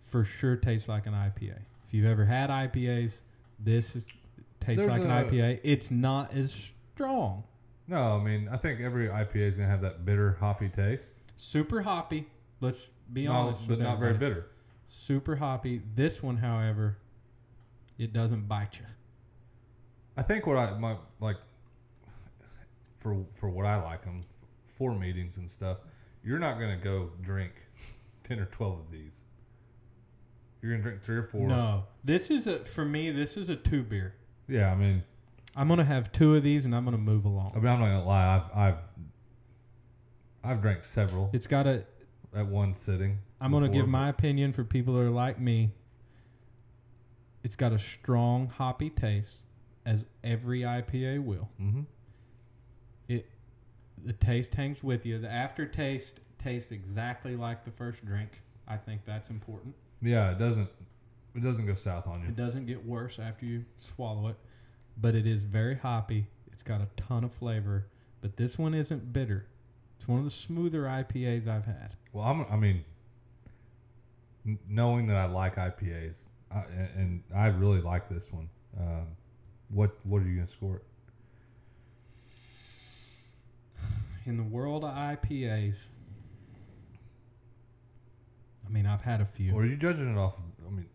for 0.05 0.27
sure 0.27 0.57
tastes 0.57 0.91
like 0.91 1.07
an 1.07 1.15
IPA. 1.15 1.57
If 1.89 1.95
you've 1.95 2.05
ever 2.05 2.27
had 2.27 2.51
IPAs, 2.51 3.15
this 3.59 3.97
is 3.97 4.05
tastes 4.61 4.79
There's 4.83 4.91
like 4.91 5.01
an 5.01 5.11
a- 5.11 5.25
IPA. 5.25 5.61
It's 5.65 5.91
not 5.91 6.35
as 6.35 6.55
strong. 6.95 7.45
No, 7.89 8.19
I 8.21 8.23
mean, 8.23 8.47
I 8.51 8.59
think 8.59 8.81
every 8.83 9.09
IPA 9.09 9.37
is 9.49 9.55
gonna 9.55 9.69
have 9.69 9.81
that 9.81 10.05
bitter, 10.05 10.37
hoppy 10.39 10.69
taste. 10.69 11.13
Super 11.39 11.81
hoppy. 11.81 12.27
Let's 12.61 12.91
be 13.15 13.25
No, 13.25 13.33
honest. 13.33 13.63
but 13.63 13.79
with 13.79 13.81
not 13.81 14.01
very 14.01 14.11
everybody. 14.17 14.35
bitter. 14.35 14.47
Super 14.89 15.37
hoppy. 15.37 15.81
This 15.95 16.23
one, 16.23 16.37
however, 16.37 16.99
it 17.97 18.13
doesn't 18.13 18.47
bite 18.49 18.79
you. 18.79 18.85
I 20.15 20.23
think 20.23 20.47
what 20.47 20.59
I 20.59 20.77
my 20.79 20.99
like 21.21 21.39
for 22.99 23.25
for 23.33 23.49
what 23.49 23.65
I 23.65 23.83
like 23.83 24.05
them 24.05 24.25
for 24.67 24.95
meetings 24.95 25.39
and 25.39 25.51
stuff. 25.51 25.79
You're 26.27 26.41
not 26.41 26.59
gonna 26.59 26.77
go 26.77 27.11
drink 27.23 27.53
ten 28.25 28.41
or 28.41 28.47
twelve 28.47 28.81
of 28.81 28.91
these. 28.91 29.13
You're 30.61 30.73
gonna 30.73 30.83
drink 30.83 31.01
three 31.01 31.17
or 31.17 31.23
four. 31.23 31.47
No, 31.47 31.85
this 32.03 32.31
is 32.31 32.49
a 32.49 32.65
for 32.65 32.85
me. 32.85 33.13
This 33.13 33.37
is 33.37 33.49
a 33.49 33.55
two 33.55 33.85
beer. 33.85 34.13
Yeah, 34.49 34.73
I 34.73 34.75
mean, 34.75 35.05
I'm 35.55 35.69
gonna 35.69 35.85
have 35.85 36.11
two 36.11 36.35
of 36.35 36.43
these, 36.43 36.65
and 36.65 36.75
I'm 36.75 36.85
gonna 36.85 36.99
move 36.99 37.27
along. 37.27 37.53
I 37.55 37.61
mean, 37.61 37.69
I'm 37.69 37.79
not 37.79 37.87
gonna 37.87 38.05
lie. 38.05 38.35
I've 38.35 38.59
I've 38.59 38.79
I've 40.43 40.63
drank 40.63 40.85
several 40.85 41.31
It's 41.33 41.47
got 41.47 41.69
a 41.69 41.85
at 42.35 42.47
one 42.47 42.75
sitting. 42.75 43.19
I'm 43.41 43.53
gonna 43.53 43.69
before, 43.69 43.83
give 43.83 43.89
my 43.89 44.09
opinion 44.09 44.53
for 44.53 44.65
people 44.65 44.95
that 44.95 45.03
are 45.03 45.11
like 45.11 45.39
me. 45.41 45.71
It's 47.45 47.55
got 47.55 47.73
a 47.73 47.79
strong 47.79 48.49
hoppy 48.49 48.91
taste, 48.91 49.37
as 49.85 50.05
every 50.25 50.63
IPA 50.63 51.25
will. 51.25 51.49
Mm-hmm. 51.63 51.83
The 54.05 54.13
taste 54.13 54.55
hangs 54.55 54.83
with 54.83 55.05
you. 55.07 55.19
The 55.19 55.31
aftertaste 55.31 56.21
tastes 56.43 56.71
exactly 56.71 57.37
like 57.37 57.65
the 57.65 57.71
first 57.73 58.05
drink. 58.05 58.31
I 58.69 58.77
think 58.77 59.03
that's 59.07 59.31
important. 59.31 59.75
Yeah, 60.03 60.31
it 60.31 60.39
doesn't. 60.39 60.69
It 61.35 61.43
doesn't 61.43 61.67
go 61.67 61.75
south 61.75 62.07
on 62.07 62.23
you. 62.23 62.29
It 62.29 62.37
doesn't 62.37 62.67
get 62.67 62.85
worse 62.85 63.19
after 63.19 63.45
you 63.45 63.65
swallow 63.95 64.29
it, 64.29 64.37
but 64.99 65.15
it 65.15 65.27
is 65.27 65.43
very 65.43 65.77
hoppy. 65.77 66.27
It's 66.53 66.63
got 66.63 66.81
a 66.81 66.89
ton 66.97 67.25
of 67.25 67.33
flavor, 67.35 67.87
but 68.23 68.37
this 68.37 68.59
one 68.59 68.75
isn't 68.75 69.13
bitter. 69.13 69.47
It's 69.99 70.09
one 70.09 70.19
of 70.19 70.25
the 70.25 70.31
smoother 70.31 70.83
IPAs 70.85 71.47
I've 71.49 71.67
had. 71.67 71.95
Well, 72.13 72.25
I'm. 72.25 72.47
I 72.51 72.57
mean, 72.57 72.85
knowing 74.69 75.07
that 75.09 75.17
I 75.17 75.27
like 75.27 75.57
IPAs, 75.57 76.21
I, 76.51 76.63
and, 76.77 76.91
and 76.97 77.23
I 77.35 77.47
really 77.49 77.81
like 77.81 78.09
this 78.09 78.33
one. 78.33 78.49
Um, 78.79 79.09
what 79.69 79.97
What 80.05 80.23
are 80.23 80.27
you 80.27 80.37
gonna 80.37 80.51
score 80.51 80.77
it? 80.77 80.85
In 84.27 84.37
the 84.37 84.43
world 84.43 84.85
of 84.85 84.91
IPAs, 84.91 85.77
I 88.67 88.69
mean, 88.69 88.85
I've 88.85 89.03
had 89.03 89.21
a 89.21 89.27
few. 89.27 89.55
Or 89.55 89.63
are 89.63 89.67
you 89.67 89.77
judging 89.77 90.13
it 90.13 90.19
off? 90.19 90.35
Of, 90.35 90.67
I 90.67 90.71
mean, 90.71 90.87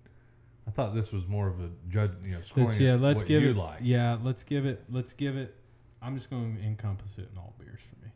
I 0.67 0.71
thought 0.71 0.93
this 0.93 1.13
was 1.13 1.25
more 1.27 1.47
of 1.47 1.61
a 1.61 1.69
judge. 1.89 2.11
You 2.23 2.31
know, 2.31 2.41
scoring. 2.41 2.69
Let's, 2.69 2.81
yeah, 2.81 2.95
let's 2.95 3.23
give 3.23 3.41
you 3.41 3.51
it. 3.51 3.57
like. 3.57 3.79
Yeah, 3.81 4.17
let's 4.21 4.43
give 4.43 4.65
it. 4.65 4.83
Let's 4.89 5.13
give 5.13 5.37
it. 5.37 5.55
I'm 6.01 6.17
just 6.17 6.29
going 6.29 6.57
to 6.57 6.63
encompass 6.63 7.17
it 7.17 7.29
in 7.31 7.37
all 7.37 7.55
beers 7.57 7.79
for 7.79 8.05
me. 8.05 8.11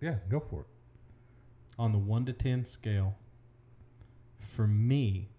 Yeah, 0.00 0.16
go 0.30 0.38
for 0.38 0.60
it. 0.60 0.66
On 1.78 1.90
the 1.90 1.98
one 1.98 2.24
to 2.26 2.32
ten 2.32 2.64
scale, 2.64 3.16
for 4.54 4.66
me, 4.68 5.30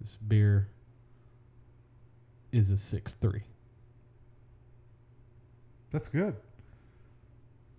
this 0.00 0.16
beer 0.16 0.68
is 2.52 2.68
a 2.68 2.76
six 2.76 3.14
three. 3.14 3.44
That's 5.90 6.08
good. 6.08 6.36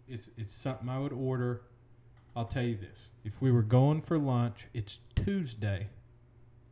It's 0.07 0.29
it's 0.37 0.53
something 0.53 0.87
I 0.89 0.99
would 0.99 1.13
order. 1.13 1.61
I'll 2.35 2.45
tell 2.45 2.63
you 2.63 2.77
this: 2.77 3.09
if 3.23 3.33
we 3.41 3.51
were 3.51 3.61
going 3.63 4.01
for 4.01 4.17
lunch, 4.17 4.67
it's 4.73 4.99
Tuesday. 5.15 5.87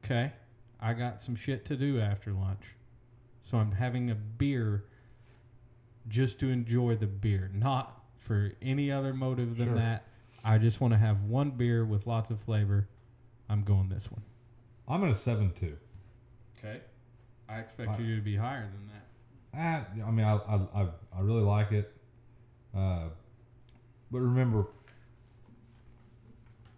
Okay, 0.03 0.31
I 0.79 0.93
got 0.93 1.21
some 1.21 1.35
shit 1.35 1.65
to 1.65 1.75
do 1.77 1.99
after 1.99 2.31
lunch, 2.31 2.63
so 3.41 3.57
I'm 3.57 3.71
having 3.71 4.11
a 4.11 4.15
beer 4.15 4.83
just 6.09 6.37
to 6.39 6.49
enjoy 6.49 6.95
the 6.97 7.07
beer, 7.07 7.49
not 7.53 8.01
for 8.17 8.51
any 8.61 8.91
other 8.91 9.13
motive 9.13 9.57
than 9.57 9.67
Sure. 9.69 9.75
that. 9.75 10.05
I 10.43 10.57
just 10.57 10.81
want 10.81 10.93
to 10.93 10.97
have 10.97 11.23
one 11.23 11.51
beer 11.51 11.85
with 11.85 12.05
lots 12.05 12.29
of 12.29 12.39
flavor. 12.41 12.89
I'm 13.49 13.63
going 13.63 13.87
this 13.87 14.11
one. 14.11 14.21
I'm 14.87 15.03
at 15.05 15.11
a 15.11 15.15
seven 15.17 15.53
two. 15.57 15.77
Okay, 16.59 16.81
I 17.49 17.59
expect 17.59 17.91
I- 17.91 17.97
you 17.99 18.17
to 18.17 18.21
be 18.21 18.35
higher 18.35 18.69
than 18.69 18.87
that. 18.87 19.07
Ah, 19.55 20.05
I 20.07 20.11
mean, 20.11 20.25
I, 20.25 20.35
I, 20.35 20.55
I, 20.83 20.87
I 21.15 21.21
really 21.21 21.43
like 21.43 21.71
it. 21.71 21.93
Uh, 22.75 23.09
but 24.13 24.19
remember, 24.19 24.67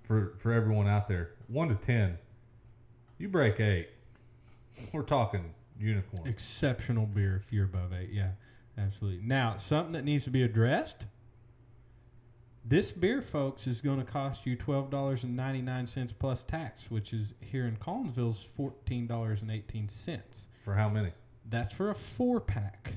for 0.03 0.33
for 0.37 0.53
everyone 0.53 0.87
out 0.87 1.07
there, 1.09 1.31
one 1.47 1.67
to 1.67 1.75
ten, 1.75 2.17
you 3.17 3.27
break 3.27 3.59
eight. 3.59 3.89
We're 4.93 5.03
talking 5.03 5.53
unicorn. 5.77 6.27
Exceptional 6.27 7.05
beer 7.05 7.43
if 7.45 7.51
you're 7.51 7.65
above 7.65 7.93
eight. 7.93 8.09
Yeah, 8.11 8.31
absolutely. 8.77 9.21
Now, 9.27 9.57
something 9.57 9.91
that 9.93 10.05
needs 10.05 10.23
to 10.23 10.29
be 10.29 10.43
addressed. 10.43 11.05
This 12.67 12.91
beer, 12.91 13.21
folks, 13.21 13.67
is 13.67 13.81
going 13.81 13.99
to 13.99 14.05
cost 14.05 14.45
you 14.45 14.55
twelve 14.55 14.89
dollars 14.89 15.23
and 15.23 15.35
ninety 15.35 15.61
nine 15.61 15.87
cents 15.87 16.13
plus 16.17 16.43
tax, 16.43 16.89
which 16.89 17.11
is 17.11 17.33
here 17.41 17.67
in 17.67 17.75
Collinsville's 17.75 18.47
fourteen 18.55 19.07
dollars 19.07 19.41
and 19.41 19.51
eighteen 19.51 19.89
cents. 19.89 20.47
For 20.63 20.73
how 20.73 20.87
many? 20.87 21.11
That's 21.49 21.73
for 21.73 21.91
a 21.91 21.95
four 21.95 22.39
pack. 22.39 22.93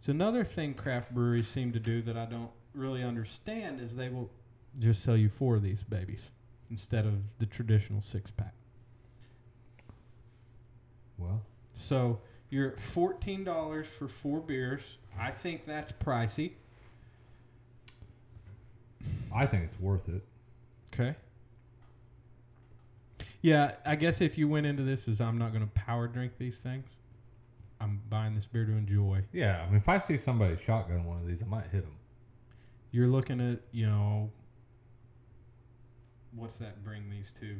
It's 0.00 0.08
another 0.08 0.44
thing 0.44 0.74
craft 0.74 1.14
breweries 1.14 1.46
seem 1.46 1.72
to 1.72 1.78
do 1.78 2.02
that 2.02 2.16
I 2.16 2.24
don't 2.26 2.50
really 2.74 3.02
understand 3.02 3.80
is 3.80 3.94
they 3.96 4.08
will 4.08 4.30
just 4.78 5.02
sell 5.02 5.16
you 5.16 5.28
four 5.28 5.56
of 5.56 5.62
these 5.62 5.82
babies 5.82 6.20
instead 6.70 7.04
of 7.04 7.14
the 7.38 7.46
traditional 7.46 8.02
six 8.02 8.30
pack. 8.30 8.54
Well, 11.18 11.42
So 11.78 12.18
you're 12.50 12.68
at 12.72 12.80
fourteen 12.80 13.44
dollars 13.44 13.86
for 13.98 14.08
four 14.08 14.40
beers. 14.40 14.82
I 15.18 15.30
think 15.30 15.64
that's 15.66 15.92
pricey. 15.92 16.52
I 19.34 19.46
think 19.46 19.64
it's 19.64 19.80
worth 19.80 20.08
it. 20.08 20.22
Okay. 20.92 21.14
Yeah, 23.40 23.72
I 23.84 23.96
guess 23.96 24.20
if 24.20 24.38
you 24.38 24.48
went 24.48 24.66
into 24.66 24.84
this 24.84 25.08
as 25.08 25.20
I'm 25.20 25.36
not 25.36 25.52
going 25.52 25.64
to 25.64 25.70
power 25.74 26.06
drink 26.06 26.32
these 26.38 26.54
things, 26.62 26.86
I'm 27.80 28.00
buying 28.08 28.36
this 28.36 28.46
beer 28.46 28.64
to 28.64 28.72
enjoy. 28.72 29.22
Yeah, 29.32 29.62
I 29.62 29.66
mean, 29.66 29.76
if 29.76 29.88
I 29.88 29.98
see 29.98 30.16
somebody 30.16 30.56
shotgun 30.64 31.04
one 31.04 31.20
of 31.20 31.26
these, 31.26 31.42
I 31.42 31.46
might 31.46 31.64
hit 31.64 31.82
them. 31.82 31.94
You're 32.92 33.08
looking 33.08 33.40
at 33.40 33.60
you 33.72 33.86
know, 33.86 34.30
what's 36.36 36.56
that 36.56 36.84
bring 36.84 37.10
these 37.10 37.32
to? 37.40 37.56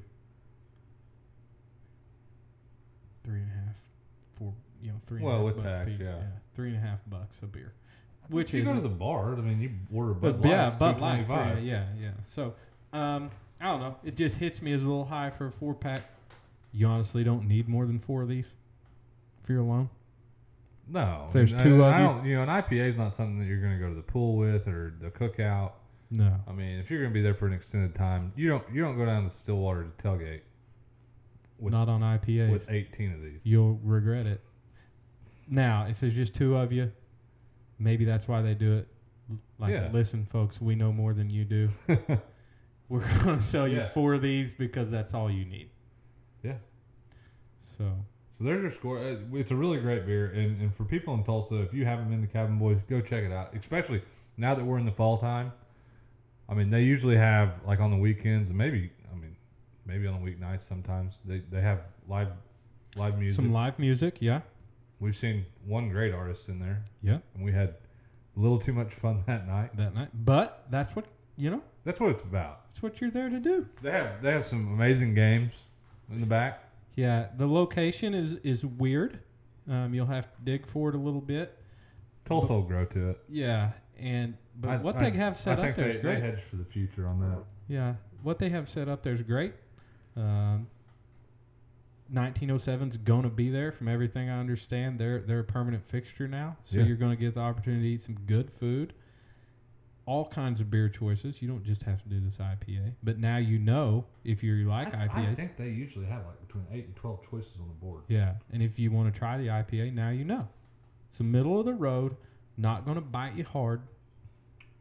Three 3.24 3.38
and 3.40 3.48
a 3.50 3.54
half, 3.54 3.74
four, 4.38 4.52
you 4.82 4.90
know, 4.90 5.00
three. 5.06 5.18
and 5.18 5.26
a 5.26 5.28
Well, 5.28 5.36
half 5.38 5.44
with 5.46 5.56
bucks 5.64 5.68
tax, 5.78 5.90
piece. 5.90 6.00
yeah. 6.00 6.14
three 6.54 6.68
and 6.68 6.76
a 6.76 6.80
half 6.80 6.98
bucks 7.08 7.38
a 7.42 7.46
beer, 7.46 7.72
which 8.28 8.48
if 8.48 8.54
you 8.54 8.60
is 8.60 8.66
go 8.66 8.74
to 8.74 8.80
the 8.80 8.88
bar, 8.88 9.32
I 9.32 9.36
mean, 9.36 9.60
you 9.60 9.70
order 9.96 10.12
Bud 10.12 10.42
But 10.42 10.48
yeah, 10.48 10.68
it's 10.68 10.76
Bud 10.76 11.00
Light. 11.00 11.24
Yeah, 11.62 11.86
yeah. 12.00 12.10
So, 12.34 12.54
um, 12.92 13.30
I 13.60 13.66
don't 13.66 13.80
know. 13.80 13.96
It 14.04 14.16
just 14.16 14.36
hits 14.36 14.60
me 14.60 14.72
as 14.72 14.82
a 14.82 14.84
little 14.86 15.04
high 15.04 15.30
for 15.30 15.46
a 15.46 15.52
four 15.52 15.72
pack. 15.74 16.02
You 16.72 16.86
honestly 16.88 17.22
don't 17.22 17.46
need 17.46 17.68
more 17.68 17.86
than 17.86 18.00
four 18.00 18.22
of 18.22 18.28
these 18.28 18.52
if 19.42 19.48
you're 19.48 19.60
alone. 19.60 19.88
No, 20.88 21.24
If 21.28 21.32
there's 21.32 21.52
and- 21.52 21.62
two 21.62 21.74
and 21.74 21.82
of 21.82 21.86
I 21.92 22.00
you- 22.00 22.06
don't. 22.06 22.24
You 22.26 22.34
know, 22.36 22.42
an 22.42 22.48
IPA 22.48 22.88
is 22.88 22.96
not 22.96 23.12
something 23.12 23.38
that 23.38 23.46
you're 23.46 23.60
going 23.60 23.72
to 23.72 23.78
go 23.78 23.88
to 23.88 23.94
the 23.94 24.02
pool 24.02 24.36
with 24.36 24.66
or 24.68 24.94
the 25.00 25.10
cookout. 25.10 25.72
No. 26.10 26.34
I 26.46 26.52
mean, 26.52 26.78
if 26.78 26.90
you're 26.90 27.00
going 27.00 27.10
to 27.12 27.14
be 27.14 27.22
there 27.22 27.34
for 27.34 27.46
an 27.46 27.52
extended 27.54 27.94
time, 27.94 28.32
you 28.36 28.48
don't 28.48 28.64
you 28.72 28.82
don't 28.82 28.96
go 28.98 29.06
down 29.06 29.24
to 29.24 29.30
Stillwater 29.30 29.84
to 29.84 30.02
tailgate 30.02 30.40
with 31.58 31.72
Not 31.72 31.88
on 31.88 32.00
IPAs. 32.02 32.50
with 32.50 32.68
18 32.68 33.14
of 33.14 33.22
these. 33.22 33.40
You'll 33.46 33.78
regret 33.82 34.26
it. 34.26 34.42
Now, 35.48 35.86
if 35.86 36.00
there's 36.00 36.14
just 36.14 36.34
two 36.34 36.56
of 36.56 36.72
you, 36.72 36.92
maybe 37.78 38.04
that's 38.04 38.28
why 38.28 38.42
they 38.42 38.54
do 38.54 38.76
it. 38.76 38.88
Like, 39.58 39.72
Yeah. 39.72 39.88
listen, 39.92 40.26
folks, 40.26 40.60
we 40.60 40.74
know 40.74 40.92
more 40.92 41.14
than 41.14 41.30
you 41.30 41.44
do. 41.44 41.68
We're 42.88 43.00
going 43.24 43.38
to 43.38 43.42
sell 43.42 43.66
you 43.66 43.78
Yeah. 43.78 43.88
four 43.90 44.12
of 44.14 44.20
these 44.22 44.52
because 44.52 44.90
that's 44.90 45.14
all 45.14 45.30
you 45.30 45.44
need. 45.46 45.70
yeah. 46.42 46.56
So, 47.78 47.90
So 48.32 48.44
there's 48.44 48.62
your 48.62 48.72
score. 48.72 48.98
Uh, 48.98 49.16
It's 49.34 49.50
a 49.50 49.56
really 49.56 49.78
great 49.78 50.06
beer, 50.06 50.26
and, 50.26 50.60
and 50.60 50.74
for 50.74 50.84
people 50.84 51.12
in 51.14 51.22
Tulsa, 51.22 51.56
if 51.62 51.72
you 51.74 51.84
haven't 51.84 52.08
been 52.10 52.22
to 52.22 52.26
Cabin 52.26 52.58
Boys, 52.58 52.78
go 52.88 53.00
check 53.00 53.24
it 53.24 53.32
out. 53.32 53.54
Especially 53.54 54.02
now 54.36 54.54
that 54.54 54.64
we're 54.64 54.78
in 54.78 54.86
the 54.86 54.92
fall 54.92 55.18
time. 55.18 55.52
I 56.48 56.54
mean, 56.54 56.70
they 56.70 56.82
usually 56.82 57.16
have 57.16 57.52
like 57.66 57.80
on 57.80 57.90
the 57.90 57.96
weekends, 57.96 58.48
and 58.48 58.58
maybe 58.58 58.90
I 59.12 59.16
mean, 59.16 59.36
maybe 59.86 60.06
on 60.06 60.22
the 60.22 60.30
weeknights 60.30 60.66
sometimes 60.66 61.14
they, 61.24 61.42
they 61.50 61.60
have 61.60 61.80
live 62.08 62.28
live 62.96 63.18
music. 63.18 63.36
some 63.36 63.52
live 63.52 63.78
music. 63.78 64.16
Yeah. 64.20 64.40
We've 65.00 65.16
seen 65.16 65.46
one 65.66 65.88
great 65.90 66.14
artist 66.14 66.48
in 66.48 66.58
there, 66.60 66.84
Yeah. 67.02 67.18
and 67.34 67.44
we 67.44 67.52
had 67.52 67.74
a 68.36 68.40
little 68.40 68.58
too 68.58 68.72
much 68.72 68.92
fun 68.94 69.24
that 69.26 69.46
night. 69.46 69.76
That 69.76 69.94
night. 69.94 70.08
But 70.14 70.64
that's 70.70 70.94
what, 70.96 71.06
you 71.36 71.50
know, 71.50 71.60
That's 71.84 71.98
what 72.00 72.10
it's 72.10 72.22
about. 72.22 72.66
that's 72.70 72.82
what 72.82 73.00
you're 73.00 73.10
there 73.10 73.28
to 73.28 73.38
do. 73.40 73.66
They 73.82 73.90
have 73.90 74.22
they 74.22 74.32
have 74.32 74.44
some 74.44 74.72
amazing 74.72 75.14
games 75.14 75.52
in 76.10 76.20
the 76.20 76.26
back. 76.26 76.64
Yeah, 76.96 77.28
the 77.38 77.46
location 77.46 78.14
is 78.14 78.32
is 78.44 78.64
weird. 78.64 79.20
Um, 79.68 79.94
you'll 79.94 80.06
have 80.06 80.24
to 80.24 80.42
dig 80.44 80.66
for 80.66 80.88
it 80.90 80.94
a 80.94 80.98
little 80.98 81.20
bit. 81.20 81.58
Tulsa 82.24 82.52
will 82.52 82.62
grow 82.62 82.84
to 82.86 83.10
it. 83.10 83.20
Yeah, 83.28 83.70
and 83.98 84.34
but 84.60 84.70
I- 84.70 84.76
what 84.78 84.96
I- 84.96 85.10
they 85.10 85.16
have 85.16 85.38
set 85.38 85.58
I 85.58 85.70
up 85.70 85.76
there 85.76 85.84
they, 85.86 85.90
is 85.92 85.96
they 85.96 86.02
great. 86.02 86.20
hedge 86.22 86.40
for 86.42 86.56
the 86.56 86.64
future 86.64 87.06
on 87.06 87.20
that. 87.20 87.38
yeah, 87.68 87.94
what 88.22 88.38
they 88.38 88.48
have 88.50 88.68
set 88.68 88.88
up 88.88 89.02
there 89.02 89.14
is 89.14 89.22
great. 89.22 89.54
Um, 90.16 90.66
1907's 92.12 92.98
going 92.98 93.22
to 93.22 93.28
be 93.30 93.48
there 93.48 93.72
from 93.72 93.88
everything 93.88 94.28
I 94.28 94.38
understand. 94.38 94.98
They're 94.98 95.20
they're 95.20 95.40
a 95.40 95.44
permanent 95.44 95.82
fixture 95.88 96.28
now, 96.28 96.56
so 96.64 96.78
Yeah. 96.78 96.84
you're 96.84 96.96
going 96.96 97.16
to 97.16 97.20
get 97.20 97.34
the 97.34 97.40
opportunity 97.40 97.82
to 97.88 97.94
eat 97.94 98.02
some 98.02 98.16
good 98.26 98.50
food. 98.52 98.92
All 100.04 100.28
kinds 100.28 100.60
of 100.60 100.70
beer 100.70 100.88
choices. 100.88 101.40
You 101.40 101.48
don't 101.48 101.64
just 101.64 101.82
have 101.82 102.02
to 102.02 102.08
do 102.08 102.20
this 102.20 102.36
IPA, 102.36 102.94
but 103.02 103.18
now 103.18 103.36
you 103.36 103.58
know 103.58 104.04
if 104.24 104.42
you 104.42 104.68
like 104.68 104.92
I, 104.94 105.06
IPAs. 105.06 105.32
I 105.32 105.34
think 105.34 105.56
they 105.56 105.68
usually 105.68 106.06
have 106.06 106.26
like 106.26 106.40
between 106.46 106.66
eight 106.72 106.86
and 106.86 106.96
twelve 106.96 107.20
choices 107.30 107.52
on 107.60 107.68
the 107.68 107.74
board. 107.74 108.02
Yeah, 108.08 108.34
and 108.52 108.62
if 108.62 108.78
you 108.78 108.90
want 108.90 109.12
to 109.12 109.18
try 109.18 109.38
the 109.38 109.46
IPA, 109.46 109.94
now 109.94 110.10
you 110.10 110.24
know. 110.24 110.48
It's 111.10 111.18
the 111.18 111.24
middle 111.24 111.60
of 111.60 111.66
the 111.66 111.74
road, 111.74 112.16
not 112.56 112.84
going 112.84 112.94
to 112.96 113.02
bite 113.02 113.36
you 113.36 113.44
hard. 113.44 113.82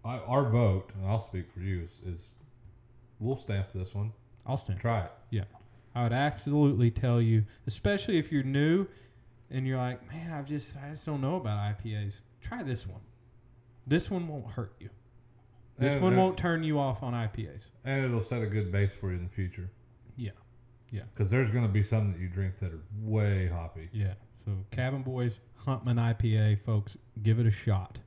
I, 0.04 0.18
our 0.18 0.50
vote, 0.50 0.90
and 0.96 1.06
I'll 1.06 1.20
speak 1.22 1.52
for 1.54 1.60
you, 1.60 1.84
is, 1.84 2.00
is 2.06 2.26
we'll 3.20 3.38
stamp 3.38 3.74
this 3.74 3.94
one. 3.94 4.14
I'll 4.46 4.58
stand. 4.58 4.80
Try 4.80 5.02
it. 5.04 5.12
Yeah, 5.30 5.44
I 5.94 6.04
would 6.04 6.14
absolutely 6.14 6.90
tell 6.90 7.22
you, 7.22 7.44
especially 7.68 8.18
if 8.18 8.32
you're 8.32 8.44
new 8.44 8.88
and 9.52 9.68
you're 9.68 9.78
like, 9.78 10.08
man, 10.12 10.32
I've 10.32 10.48
just 10.48 10.76
I 10.78 10.92
just 10.92 11.06
don't 11.06 11.22
know 11.22 11.36
about 11.36 11.78
IPAs. 11.78 12.14
Try 12.42 12.64
this 12.64 12.88
one. 12.88 13.02
This 13.86 14.10
one 14.10 14.28
won't 14.28 14.48
hurt 14.48 14.74
you. 14.80 14.90
This 15.78 15.94
And- 15.94 16.04
one 16.04 16.16
won't 16.16 16.38
turn 16.38 16.64
you 16.64 16.80
off 16.80 17.02
on 17.04 17.14
IPAs. 17.14 17.70
and 17.84 18.06
it'll 18.06 18.22
set 18.22 18.42
a 18.44 18.48
good 18.48 18.72
base 18.72 18.94
for 18.94 19.10
you 19.10 19.18
in 19.18 19.24
the 19.24 19.30
future. 19.30 19.70
Yeah. 20.16 20.32
Yeah. 20.92 21.04
Because 21.14 21.30
there's 21.32 21.50
going 21.50 21.66
to 21.66 21.72
be 21.72 21.84
some 21.84 22.12
that 22.12 22.20
you 22.20 22.28
drink 22.30 22.60
that 22.60 22.72
are 22.74 22.82
way 23.02 23.48
hoppy. 23.48 23.90
Yeah. 23.92 24.14
So 24.46 24.52
Cabin 24.72 25.02
Boys 25.04 25.40
Huntman 25.66 25.98
IPA, 26.00 26.60
folks, 26.66 26.98
give 27.24 27.40
it 27.40 27.46
a 27.46 27.52
shot, 27.52 28.00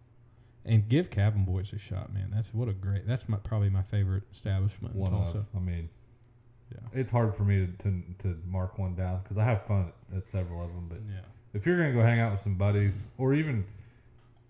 and 0.64 0.88
give 0.88 1.10
Cabin 1.10 1.44
Boys 1.44 1.72
a 1.72 1.78
shot, 1.78 2.12
man. 2.12 2.30
That's 2.34 2.52
what 2.52 2.68
a 2.68 2.72
great. 2.72 3.06
That's 3.06 3.28
my 3.28 3.36
probably 3.38 3.70
my 3.70 3.82
favorite 3.82 4.24
establishment 4.32 4.94
One 4.94 5.14
of, 5.14 5.46
I 5.56 5.58
mean, 5.60 5.88
Yeah. 6.72 6.78
it's 6.92 7.10
hard 7.12 7.34
for 7.34 7.44
me 7.44 7.66
to 7.66 7.72
to, 7.84 8.02
to 8.20 8.40
mark 8.46 8.78
one 8.78 8.94
down 8.96 9.20
because 9.22 9.38
I 9.38 9.44
have 9.44 9.62
fun 9.62 9.92
at, 10.10 10.16
at 10.18 10.24
several 10.24 10.62
of 10.64 10.72
them. 10.72 10.88
But 10.88 11.00
Yeah. 11.08 11.20
if 11.52 11.64
you're 11.66 11.76
going 11.76 11.92
to 11.92 11.94
go 11.98 12.04
hang 12.04 12.18
out 12.20 12.32
with 12.32 12.40
some 12.40 12.56
buddies, 12.56 12.94
or 13.18 13.34
even, 13.34 13.64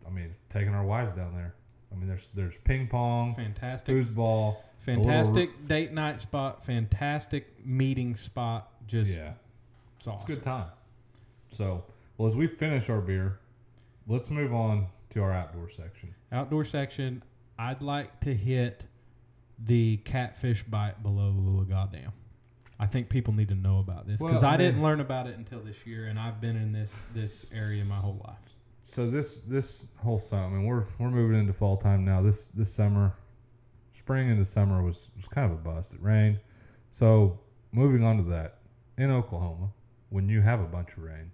I 0.07 0.11
mean, 0.11 0.35
taking 0.51 0.75
our 0.75 0.85
wives 0.85 1.15
down 1.15 1.35
there. 1.35 1.55
I 1.95 1.99
mean, 1.99 2.09
there's 2.09 2.29
there's 2.35 2.57
ping 2.65 2.89
pong, 2.89 3.35
Fantastic. 3.37 3.95
foosball. 3.95 4.57
Fantastic 4.85 5.67
date 5.67 5.93
night 5.93 6.21
spot. 6.21 6.65
Fantastic 6.67 7.47
meeting 7.65 8.17
spot. 8.17 8.71
Just 8.87 9.11
yeah, 9.11 9.33
it's 9.99 10.07
it's 10.07 10.23
a 10.25 10.27
good 10.27 10.43
time. 10.43 10.69
So, 11.51 11.85
well, 12.19 12.29
as 12.29 12.37
we 12.37 12.47
finish 12.47 12.91
our 12.91 13.01
beer, 13.01 13.39
let's 14.07 14.29
move 14.29 14.53
on 14.53 14.89
to 15.11 15.23
our 15.23 15.33
outdoor 15.33 15.71
section. 15.71 16.15
Outdoor 16.33 16.65
section. 16.65 17.23
I'd 17.59 17.81
like 17.81 18.21
to 18.21 18.35
hit 18.35 18.85
the 19.65 19.99
catfish 19.99 20.65
bite 20.65 21.03
below 21.03 21.33
the 21.33 21.41
Oologah 21.41 21.93
Dam. 21.93 22.13
I 22.79 22.87
think 22.87 23.09
people 23.09 23.33
need 23.33 23.49
to 23.49 23.55
know 23.55 23.79
about 23.79 24.07
this 24.07 24.19
because 24.19 24.43
Well, 24.43 24.45
I 24.51 24.55
I, 24.55 24.57
didn't 24.57 24.83
learn 24.83 25.01
about 25.01 25.29
it 25.29 25.39
until 25.39 25.61
this 25.61 25.77
year, 25.87 26.07
and 26.07 26.19
I've 26.19 26.41
been 26.41 26.57
in 26.57 26.73
this 26.73 26.91
this 27.15 27.47
area 27.55 27.85
my 27.85 27.97
whole 27.97 28.21
life. 28.27 28.54
So 28.87 29.11
this 29.11 29.41
this 29.41 29.87
whole 29.97 30.19
summer, 30.19 30.45
I 30.45 30.49
mean, 30.51 30.67
we're 30.67 30.85
we're 30.99 31.11
moving 31.11 31.39
into 31.39 31.55
fall 31.55 31.79
time 31.79 32.05
now. 32.05 32.21
This 32.21 32.49
this 32.49 32.73
summer, 32.73 33.15
spring 33.99 34.29
into 34.29 34.45
summer 34.45 34.83
was 34.83 35.09
was 35.17 35.27
kind 35.27 35.51
of 35.51 35.59
a 35.59 35.61
bust. 35.61 35.95
It 35.95 36.03
rained. 36.03 36.39
So 36.93 37.41
moving 37.73 38.05
on 38.05 38.19
to 38.19 38.23
that, 38.25 38.59
in 38.99 39.11
Oklahoma, 39.11 39.71
when 40.11 40.29
you 40.29 40.43
have 40.43 40.61
a 40.61 40.67
bunch 40.67 40.91
of 40.97 41.03
rain, 41.03 41.33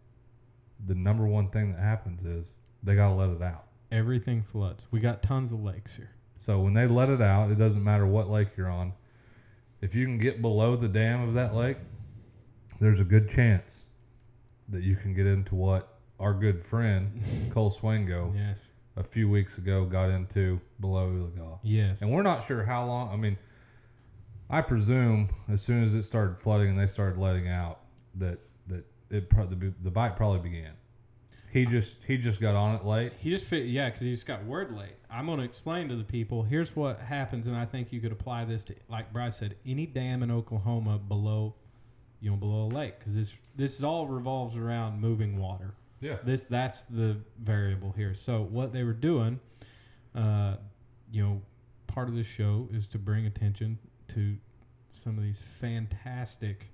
the 0.86 0.94
number 0.94 1.26
one 1.26 1.50
thing 1.50 1.72
that 1.72 1.80
happens 1.80 2.24
is 2.24 2.54
they 2.84 2.94
gotta 2.94 3.14
let 3.14 3.30
it 3.30 3.42
out. 3.42 3.64
Everything 3.90 4.44
floods. 4.44 4.84
We 4.92 5.00
got 5.00 5.20
tons 5.20 5.50
of 5.52 5.60
lakes 5.60 5.96
here. 5.96 6.12
So 6.38 6.60
when 6.60 6.72
they 6.72 6.86
let 6.86 7.10
it 7.10 7.20
out, 7.20 7.50
it 7.50 7.56
doesn't 7.56 7.82
matter 7.82 8.06
what 8.06 8.30
lake 8.30 8.50
you're 8.56 8.70
on. 8.70 8.92
If 9.82 9.96
you 9.96 10.06
can 10.06 10.18
get 10.18 10.40
below 10.40 10.76
the 10.76 10.88
dam 10.88 11.28
of 11.28 11.34
that 11.34 11.54
lake, 11.54 11.78
there's 12.80 13.00
a 13.00 13.04
good 13.04 13.28
chance 13.28 13.82
that 14.68 14.84
you 14.84 14.94
can 14.94 15.14
get 15.14 15.26
into 15.26 15.56
what 15.56 15.89
our 16.20 16.32
good 16.34 16.64
friend 16.64 17.50
Cole 17.52 17.70
Swango 17.72 18.34
Yes. 18.36 18.58
a 18.96 19.02
few 19.02 19.28
weeks 19.28 19.58
ago 19.58 19.84
got 19.84 20.10
into 20.10 20.60
below 20.80 21.08
Oologah. 21.08 21.58
Yes. 21.62 22.00
And 22.00 22.10
we're 22.12 22.22
not 22.22 22.46
sure 22.46 22.62
how 22.64 22.84
long. 22.86 23.10
I 23.12 23.16
mean, 23.16 23.36
I 24.48 24.60
presume 24.62 25.30
as 25.48 25.62
soon 25.62 25.84
as 25.84 25.94
it 25.94 26.04
started 26.04 26.38
flooding 26.38 26.70
and 26.70 26.78
they 26.78 26.86
started 26.86 27.18
letting 27.18 27.48
out 27.48 27.80
that 28.16 28.38
that 28.66 28.84
it 29.10 29.30
the 29.82 29.90
bite 29.90 30.16
probably 30.16 30.40
began. 30.40 30.72
He 31.52 31.66
just 31.66 31.96
he 32.06 32.16
just 32.16 32.40
got 32.40 32.54
on 32.54 32.76
it 32.76 32.84
late. 32.84 33.12
He 33.18 33.30
just 33.30 33.46
fit, 33.46 33.66
yeah, 33.66 33.86
because 33.88 34.02
he 34.02 34.12
just 34.12 34.26
got 34.26 34.44
word 34.44 34.76
late. 34.76 34.94
I'm 35.10 35.26
going 35.26 35.38
to 35.38 35.44
explain 35.44 35.88
to 35.88 35.96
the 35.96 36.04
people. 36.04 36.44
Here's 36.44 36.76
what 36.76 37.00
happens, 37.00 37.48
and 37.48 37.56
I 37.56 37.64
think 37.64 37.92
you 37.92 38.00
could 38.00 38.12
apply 38.12 38.44
this 38.44 38.62
to, 38.64 38.74
like 38.88 39.12
Bryce 39.12 39.36
said, 39.38 39.56
any 39.66 39.84
dam 39.86 40.22
in 40.22 40.30
Oklahoma 40.30 40.98
below, 40.98 41.54
you 42.20 42.30
know, 42.30 42.36
below 42.36 42.66
a 42.66 42.72
lake, 42.72 43.00
because 43.00 43.14
this 43.14 43.32
this 43.56 43.82
all 43.82 44.06
revolves 44.06 44.56
around 44.56 45.00
moving 45.00 45.38
water. 45.38 45.74
Yeah. 46.00 46.16
This 46.24 46.44
that's 46.48 46.80
the 46.90 47.18
variable 47.42 47.92
here. 47.92 48.14
So 48.14 48.42
what 48.42 48.72
they 48.72 48.84
were 48.84 48.92
doing, 48.94 49.38
uh, 50.14 50.56
you 51.12 51.22
know, 51.22 51.42
part 51.86 52.08
of 52.08 52.14
the 52.14 52.24
show 52.24 52.68
is 52.72 52.86
to 52.88 52.98
bring 52.98 53.26
attention 53.26 53.78
to 54.14 54.36
some 54.92 55.16
of 55.18 55.24
these 55.24 55.40
fantastic 55.60 56.68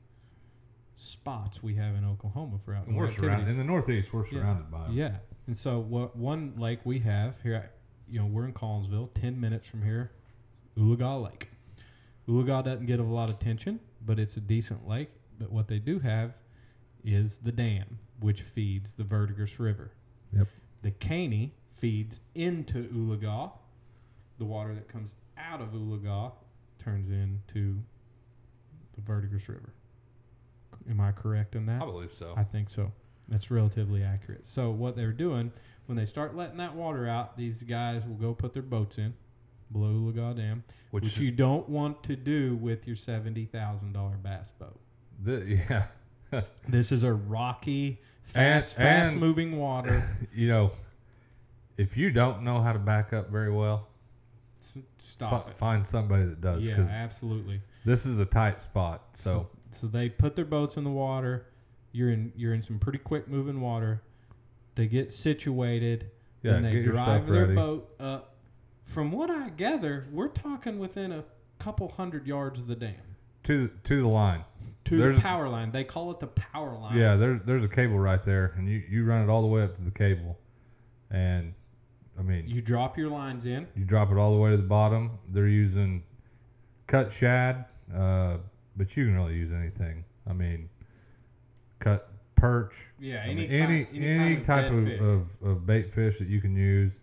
spots 0.97 1.63
we 1.63 1.75
have 1.75 1.95
in 1.95 2.05
Oklahoma 2.05 2.59
for 2.65 2.75
outdoor 2.75 2.89
And 2.89 2.97
we're 2.97 3.05
activities. 3.07 3.25
surrounded 3.31 3.51
in 3.51 3.59
the 3.59 3.65
Northeast. 3.65 4.13
We're 4.13 4.25
Yeah. 4.27 4.31
surrounded 4.41 4.71
by 4.71 4.87
'em. 4.87 4.93
Yeah, 4.93 5.17
and 5.47 5.57
so 5.57 5.81
what 5.81 6.17
one 6.17 6.55
lake 6.57 6.81
we 6.85 7.01
have 7.01 7.41
here, 7.43 7.71
you 8.09 8.19
know, 8.21 8.27
we're 8.27 8.47
in 8.47 8.53
Collinsville, 8.55 9.11
ten 9.15 9.39
minutes 9.41 9.67
from 9.67 9.83
here, 9.83 10.13
Oologah 10.77 11.23
Lake. 11.25 11.51
Oologah 12.29 12.65
doesn't 12.65 12.87
get 12.87 12.99
a 13.01 13.03
lot 13.03 13.29
of 13.31 13.37
attention, 13.37 13.81
but 14.05 14.19
it's 14.19 14.37
a 14.37 14.41
decent 14.41 14.87
lake. 14.89 15.11
But 15.39 15.51
what 15.53 15.69
they 15.69 15.79
do 15.79 15.99
have 15.99 16.35
is 17.07 17.39
the 17.43 17.53
dam, 17.53 17.99
which 18.21 18.43
feeds 18.55 18.91
the 18.99 19.05
Verdigris 19.05 19.59
River. 19.59 19.93
Yep. 20.37 20.49
The 20.83 20.91
Caney 20.91 21.55
feeds 21.79 22.21
into 22.35 22.89
Oologah. 22.89 23.53
The 24.39 24.45
water 24.45 24.75
that 24.75 24.89
comes 24.89 25.13
out 25.39 25.61
of 25.63 25.69
Oologah 25.69 26.33
turns 26.83 27.11
into 27.11 27.79
the 28.95 29.01
Verdigris 29.01 29.49
River. 29.49 29.73
Am 30.91 31.01
I 31.01 31.13
correct 31.13 31.55
in 31.55 31.65
that? 31.67 31.81
I 31.83 31.87
believe 31.87 32.13
so. 32.19 32.35
I 32.37 32.45
think 32.45 32.69
so. 32.71 32.93
That's 33.29 33.51
relatively 33.51 34.03
accurate. 34.03 34.45
So 34.47 34.71
what 34.71 34.95
they're 34.97 35.13
doing 35.13 35.53
when 35.87 35.97
they 35.97 36.07
start 36.07 36.37
letting 36.37 36.57
that 36.59 36.75
water 36.75 37.09
out, 37.09 37.37
these 37.37 37.63
guys 37.63 38.03
will 38.07 38.17
go 38.17 38.35
put 38.35 38.53
their 38.53 38.63
boats 38.63 38.99
in 38.99 39.15
below 39.73 39.89
Oologah 39.89 40.37
Dam, 40.37 40.65
Which, 40.91 41.05
which, 41.05 41.19
you 41.19 41.31
don't 41.31 41.69
want 41.69 42.03
to 42.05 42.17
do 42.17 42.57
with 42.57 42.87
your 42.87 42.97
seventy 42.97 43.47
thousand 43.47 43.93
dollar 43.93 44.17
bass 44.17 44.49
boat. 44.59 44.79
the, 45.23 45.45
yeah, 45.71 45.87
This 46.69 46.93
is 46.93 47.03
a 47.03 47.13
rocky, 47.13 48.01
And- 48.35 48.63
fast, 48.65 48.77
fast 48.77 49.13
and- 49.13 49.21
moving 49.21 49.59
water. 49.59 50.09
you 50.35 50.49
know, 50.49 50.73
if 51.77 51.97
you 51.97 52.11
don't 52.11 52.43
know 52.43 52.61
how 52.63 52.73
to 52.73 52.79
back 52.79 53.13
up 53.13 53.31
very 53.31 53.51
well, 53.53 53.89
Stop 54.99 55.49
it. 55.51 55.57
find 55.57 55.87
somebody 55.87 56.25
that 56.25 56.41
does 56.41 56.63
Yeah, 56.65 56.81
absolutely. 56.81 57.63
this 57.85 58.05
is 58.05 58.19
a 58.19 58.27
tight 58.27 58.61
spot. 58.61 59.03
So 59.15 59.49
so 59.81 59.87
they 59.87 60.09
put 60.09 60.37
their 60.37 60.45
boats 60.45 60.77
in 60.77 60.85
the 60.85 60.91
water. 60.91 61.47
You're 61.93 62.11
in 62.11 62.33
you're 62.37 62.53
in 62.53 62.63
some 62.63 62.79
pretty 62.79 62.99
quick 62.99 63.27
moving 63.29 63.61
water. 63.61 64.03
They 64.75 64.87
get 64.87 65.13
situated. 65.15 66.11
yeah, 66.43 66.53
then 66.53 66.63
they 66.65 66.83
drive 66.83 67.27
their 67.27 67.47
boat 67.47 67.89
up. 67.99 68.35
From 68.85 69.11
what 69.13 69.31
I 69.31 69.49
gather, 69.51 70.07
we're 70.13 70.29
talking 70.29 70.79
within 70.79 71.13
a 71.13 71.25
couple 71.59 71.89
hundred 71.89 72.27
yards 72.27 72.59
of 72.61 72.67
the 72.67 72.77
dam 72.77 72.95
to 73.45 73.63
the, 73.69 73.73
to 73.85 74.03
the 74.03 74.09
line. 74.09 74.45
To 74.87 74.99
There's- 74.99 75.17
the 75.17 75.23
power 75.23 75.49
line. 75.49 75.71
They 75.73 75.85
call 75.85 76.11
it 76.11 76.21
the 76.21 76.27
power 76.29 76.75
line. 76.77 76.97
Yeah, 76.97 77.17
there's 77.17 77.41
there's 77.45 77.65
a 77.65 77.69
cable 77.69 77.99
right 77.99 78.25
there, 78.25 78.55
and 78.57 78.69
you, 78.69 78.83
you 78.89 79.05
run 79.05 79.23
it 79.23 79.31
all 79.31 79.43
the 79.43 79.49
way 79.49 79.63
up 79.63 79.75
to 79.77 79.83
the 79.83 79.91
cable, 79.91 80.39
and 81.11 81.55
I 82.19 82.23
mean 82.23 82.49
you, 82.49 82.61
drop 82.63 82.97
your 82.97 83.11
lines 83.11 83.45
in. 83.47 83.67
You 83.77 83.85
drop 83.85 84.11
it 84.11 84.17
all 84.17 84.33
the 84.35 84.41
way 84.41 84.51
to 84.51 84.57
the 84.57 84.63
bottom. 84.63 85.19
They're 85.29 85.49
using 85.49 86.03
cut 86.87 87.13
shad, 87.13 87.67
uh, 87.95 88.39
but 88.77 88.97
you 88.97 89.07
can 89.07 89.15
really 89.15 89.35
use 89.35 89.53
anything. 89.53 90.05
I 90.29 90.33
mean, 90.33 90.69
cut 91.81 92.11
perch. 92.35 92.73
Yeah, 92.99 93.23
I 93.25 93.35
mean, 93.35 93.51
any 93.51 93.61
any 93.61 93.87
any, 93.93 94.07
any 94.07 94.37
kind 94.37 94.41
of 94.41 94.47
type 94.47 95.01
of, 95.01 95.07
of, 95.07 95.27
of 95.49 95.67
bait 95.67 95.93
fish 95.93 96.19
that 96.19 96.29
you 96.29 96.41
can 96.41 96.57
use. 96.57 96.99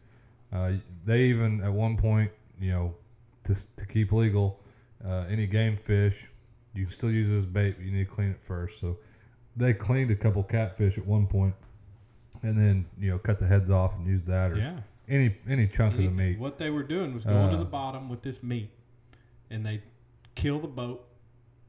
Uh, 0.52 0.74
they 1.06 1.24
even 1.24 1.62
at 1.64 1.72
one 1.74 1.98
point, 1.98 2.32
you 2.60 2.72
know, 2.72 2.96
to 3.46 3.56
to 3.78 3.86
keep 3.86 4.12
legal, 4.12 4.60
uh, 5.06 5.26
any 5.30 5.48
game 5.48 5.76
fish, 5.78 6.26
you 6.74 6.86
can 6.86 6.94
still 6.94 7.12
use 7.12 7.30
it 7.30 7.38
as 7.38 7.46
bait, 7.46 7.76
but 7.78 7.86
you 7.86 7.92
need 7.92 8.06
to 8.08 8.12
clean 8.12 8.30
it 8.30 8.40
first. 8.42 8.80
So 8.80 8.98
they 9.56 9.74
cleaned 9.74 10.12
a 10.12 10.16
couple 10.16 10.42
catfish 10.44 10.98
at 10.98 11.06
one 11.06 11.28
point, 11.28 11.54
and 12.42 12.58
then 12.58 12.86
you 13.00 13.12
know 13.12 13.20
cut 13.20 13.40
the 13.40 13.48
heads 13.48 13.70
off 13.70 13.96
and 13.96 14.08
use 14.08 14.26
that 14.26 14.52
or 14.52 14.58
yeah. 14.58 14.80
any 15.08 15.36
any 15.48 15.68
chunk 15.68 15.96
Any- 15.96 16.06
of 16.08 16.12
the 16.16 16.24
meat. 16.24 16.40
What 16.40 16.58
they 16.58 16.70
were 16.70 16.84
doing 16.84 17.14
was 17.14 17.24
going 17.26 17.50
to 17.50 17.56
Uh, 17.56 17.60
the 17.60 17.66
bottom 17.66 18.10
with 18.10 18.22
this 18.22 18.42
meat, 18.44 18.70
and 19.50 19.66
they 19.66 19.82
kill 20.36 20.60
the 20.60 20.68
boat 20.68 21.08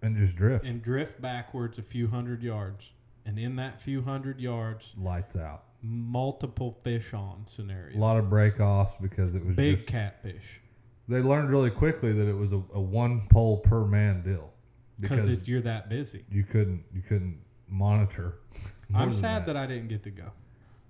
and 0.02 0.16
just 0.16 0.34
drift. 0.36 0.64
and 0.64 0.82
drift 0.82 1.20
backwards 1.20 1.78
a 1.78 1.82
few 1.82 2.06
hundred 2.08 2.42
yards. 2.42 2.90
And 3.26 3.38
in 3.38 3.56
that 3.56 3.80
few 3.80 4.02
hundred 4.02 4.38
yards, 4.38 4.92
Lights 4.98 5.34
out. 5.34 5.64
multiple 5.82 6.78
fish 6.84 7.14
on 7.14 7.46
scenario. 7.46 7.96
A 7.96 7.98
lot 7.98 8.18
of 8.18 8.28
break 8.28 8.60
offs 8.60 8.94
because 9.00 9.34
it 9.34 9.44
was 9.44 9.56
Big 9.56 9.76
just 9.76 9.88
catfish. 9.88 10.60
they 11.08 11.20
learned 11.20 11.48
really 11.50 11.70
quickly 11.70 12.12
that 12.12 12.28
it 12.28 12.36
was 12.36 12.52
a, 12.52 12.62
a 12.74 12.80
one 12.80 13.26
pole 13.30 13.58
per 13.58 13.84
man 13.86 14.22
deal 14.22 14.50
Because 15.00 15.46
you're 15.48 15.62
that 15.62 15.88
busy. 15.88 16.24
you 16.30 16.44
couldn't 16.44 16.84
you 16.94 17.02
couldn't 17.02 17.38
monitor. 17.68 18.38
I'm 18.94 19.12
sad 19.12 19.46
that. 19.46 19.56
I 19.56 19.66
didn't 19.66 19.88
get 19.88 20.04
to 20.04 20.10
go. 20.10 20.30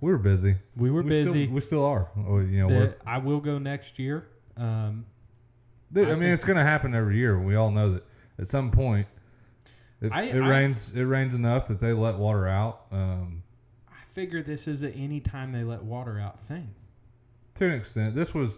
we 0.00 0.10
were 0.12 0.18
busy. 0.18 0.56
We 0.76 0.90
were 0.90 1.02
we 1.02 1.08
busy. 1.08 1.44
Still, 1.44 1.54
we 1.54 1.60
still 1.60 1.84
are. 1.84 2.08
Oh, 2.28 2.38
you 2.40 2.66
know, 2.66 2.92
I 3.06 3.18
will 3.18 3.40
go 3.40 3.58
next 3.58 3.98
year. 3.98 4.26
Um, 4.56 5.06
I 5.96 6.00
I 6.00 6.14
mean, 6.16 6.30
it's 6.30 6.44
going 6.44 6.56
to 6.58 6.64
happen 6.64 6.94
every 6.94 7.16
year. 7.16 7.38
We 7.38 7.54
all 7.54 7.70
know 7.70 7.92
that 7.92 8.04
at 8.38 8.48
some 8.48 8.70
point, 8.70 9.06
it, 10.02 10.12
I- 10.12 10.24
it 10.24 10.34
I- 10.34 10.48
rains. 10.48 10.92
It 10.94 11.04
rains 11.04 11.34
enough 11.34 11.68
that 11.68 11.80
they 11.80 11.92
let 11.92 12.18
water 12.18 12.46
out. 12.46 12.86
Um, 12.92 13.42
I 13.88 13.94
figure 14.12 14.42
this 14.42 14.66
is 14.66 14.82
any 14.82 15.20
time 15.20 15.52
they 15.52 15.64
let 15.64 15.82
water 15.82 16.18
out 16.18 16.40
thing. 16.46 16.74
to 17.54 17.64
an 17.66 17.72
extent, 17.72 18.14
this 18.14 18.34
was 18.34 18.56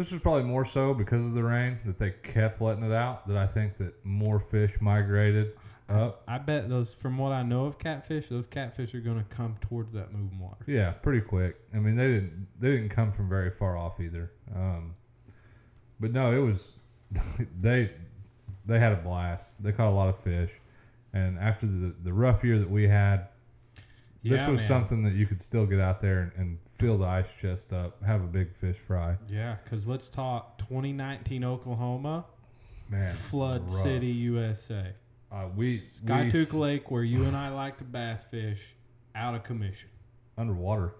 this 0.00 0.12
was 0.12 0.22
probably 0.22 0.44
more 0.44 0.64
so 0.64 0.94
because 0.94 1.26
of 1.26 1.34
the 1.34 1.42
rain 1.42 1.78
that 1.84 1.98
they 1.98 2.10
kept 2.22 2.62
letting 2.62 2.82
it 2.84 2.92
out. 2.92 3.28
That 3.28 3.36
I 3.36 3.46
think 3.46 3.76
that 3.78 3.94
more 4.02 4.40
fish 4.40 4.72
migrated 4.80 5.52
up. 5.90 6.22
I 6.26 6.38
bet 6.38 6.70
those, 6.70 6.94
from 6.94 7.18
what 7.18 7.32
I 7.32 7.42
know 7.42 7.66
of 7.66 7.78
catfish, 7.78 8.28
those 8.28 8.46
catfish 8.46 8.94
are 8.94 9.00
going 9.00 9.18
to 9.18 9.24
come 9.24 9.56
towards 9.60 9.92
that 9.92 10.10
moving 10.10 10.38
water. 10.38 10.64
Yeah, 10.66 10.92
pretty 10.92 11.20
quick. 11.20 11.56
I 11.74 11.78
mean, 11.80 11.96
they 11.96 12.06
didn't 12.06 12.46
they 12.58 12.70
didn't 12.70 12.88
come 12.88 13.12
from 13.12 13.28
very 13.28 13.50
far 13.50 13.76
off 13.76 14.00
either. 14.00 14.32
Um, 14.54 14.94
but 15.98 16.12
no, 16.12 16.32
it 16.32 16.42
was 16.42 16.70
they 17.60 17.90
they 18.64 18.78
had 18.78 18.92
a 18.92 19.02
blast. 19.02 19.62
They 19.62 19.72
caught 19.72 19.90
a 19.90 19.94
lot 19.94 20.08
of 20.08 20.18
fish, 20.20 20.50
and 21.12 21.38
after 21.38 21.66
the 21.66 21.94
the 22.02 22.12
rough 22.14 22.42
year 22.42 22.58
that 22.58 22.70
we 22.70 22.88
had, 22.88 23.28
this 24.22 24.46
was 24.46 24.60
man. 24.60 24.68
something 24.68 25.02
that 25.04 25.14
you 25.14 25.26
could 25.26 25.40
still 25.40 25.66
get 25.66 25.80
out 25.80 26.00
there 26.02 26.20
and, 26.20 26.32
and 26.36 26.58
fill 26.78 26.98
the 26.98 27.06
ice 27.06 27.26
chest 27.40 27.72
up, 27.72 28.02
have 28.02 28.22
a 28.22 28.26
big 28.26 28.54
fish 28.54 28.76
fry. 28.86 29.16
Yeah, 29.28 29.56
because 29.64 29.86
let's 29.86 30.08
talk 30.08 30.58
2019 30.58 31.44
Oklahoma, 31.44 32.24
Man, 32.88 33.14
Flood 33.30 33.70
rough. 33.70 33.82
City, 33.82 34.08
USA. 34.08 34.92
Uh, 35.32 35.46
we 35.56 35.78
Skiatook 35.78 36.52
we, 36.52 36.58
Lake, 36.58 36.90
where 36.90 37.04
you 37.04 37.24
and 37.24 37.36
I 37.36 37.50
like 37.50 37.78
to 37.78 37.84
bass 37.84 38.22
fish, 38.30 38.60
out 39.14 39.34
of 39.34 39.44
commission. 39.44 39.88
underwater. 40.36 40.94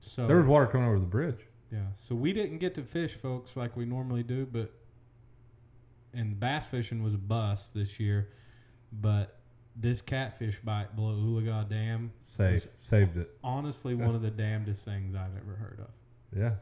So 0.00 0.26
There 0.26 0.36
was 0.38 0.46
water 0.46 0.66
coming 0.66 0.88
over 0.88 0.98
the 0.98 1.06
bridge. 1.06 1.38
yeah, 1.70 1.86
so 1.96 2.14
we 2.16 2.32
didn't 2.32 2.58
get 2.58 2.74
to 2.74 2.82
fish, 2.82 3.14
folks, 3.22 3.56
like 3.56 3.76
we 3.76 3.84
normally 3.84 4.22
do, 4.24 4.46
but 4.50 4.72
and 6.14 6.38
bass 6.38 6.66
fishing 6.66 7.02
was 7.02 7.14
a 7.14 7.18
bust 7.18 7.72
this 7.74 7.98
year, 8.00 8.28
but 8.92 9.38
this 9.76 10.00
catfish 10.02 10.58
bite 10.62 10.94
below 10.94 11.12
Oologah 11.14 11.68
Dam, 11.68 12.12
Saved 12.22 12.68
saved 12.80 13.16
it. 13.16 13.30
honestly, 13.42 13.94
one 13.94 14.14
of 14.14 14.22
the 14.22 14.30
damnedest 14.30 14.84
things 14.84 15.14
I've 15.14 15.36
ever 15.36 15.54
heard 15.56 15.80
of. 15.80 15.88
Yeah. 16.38 16.52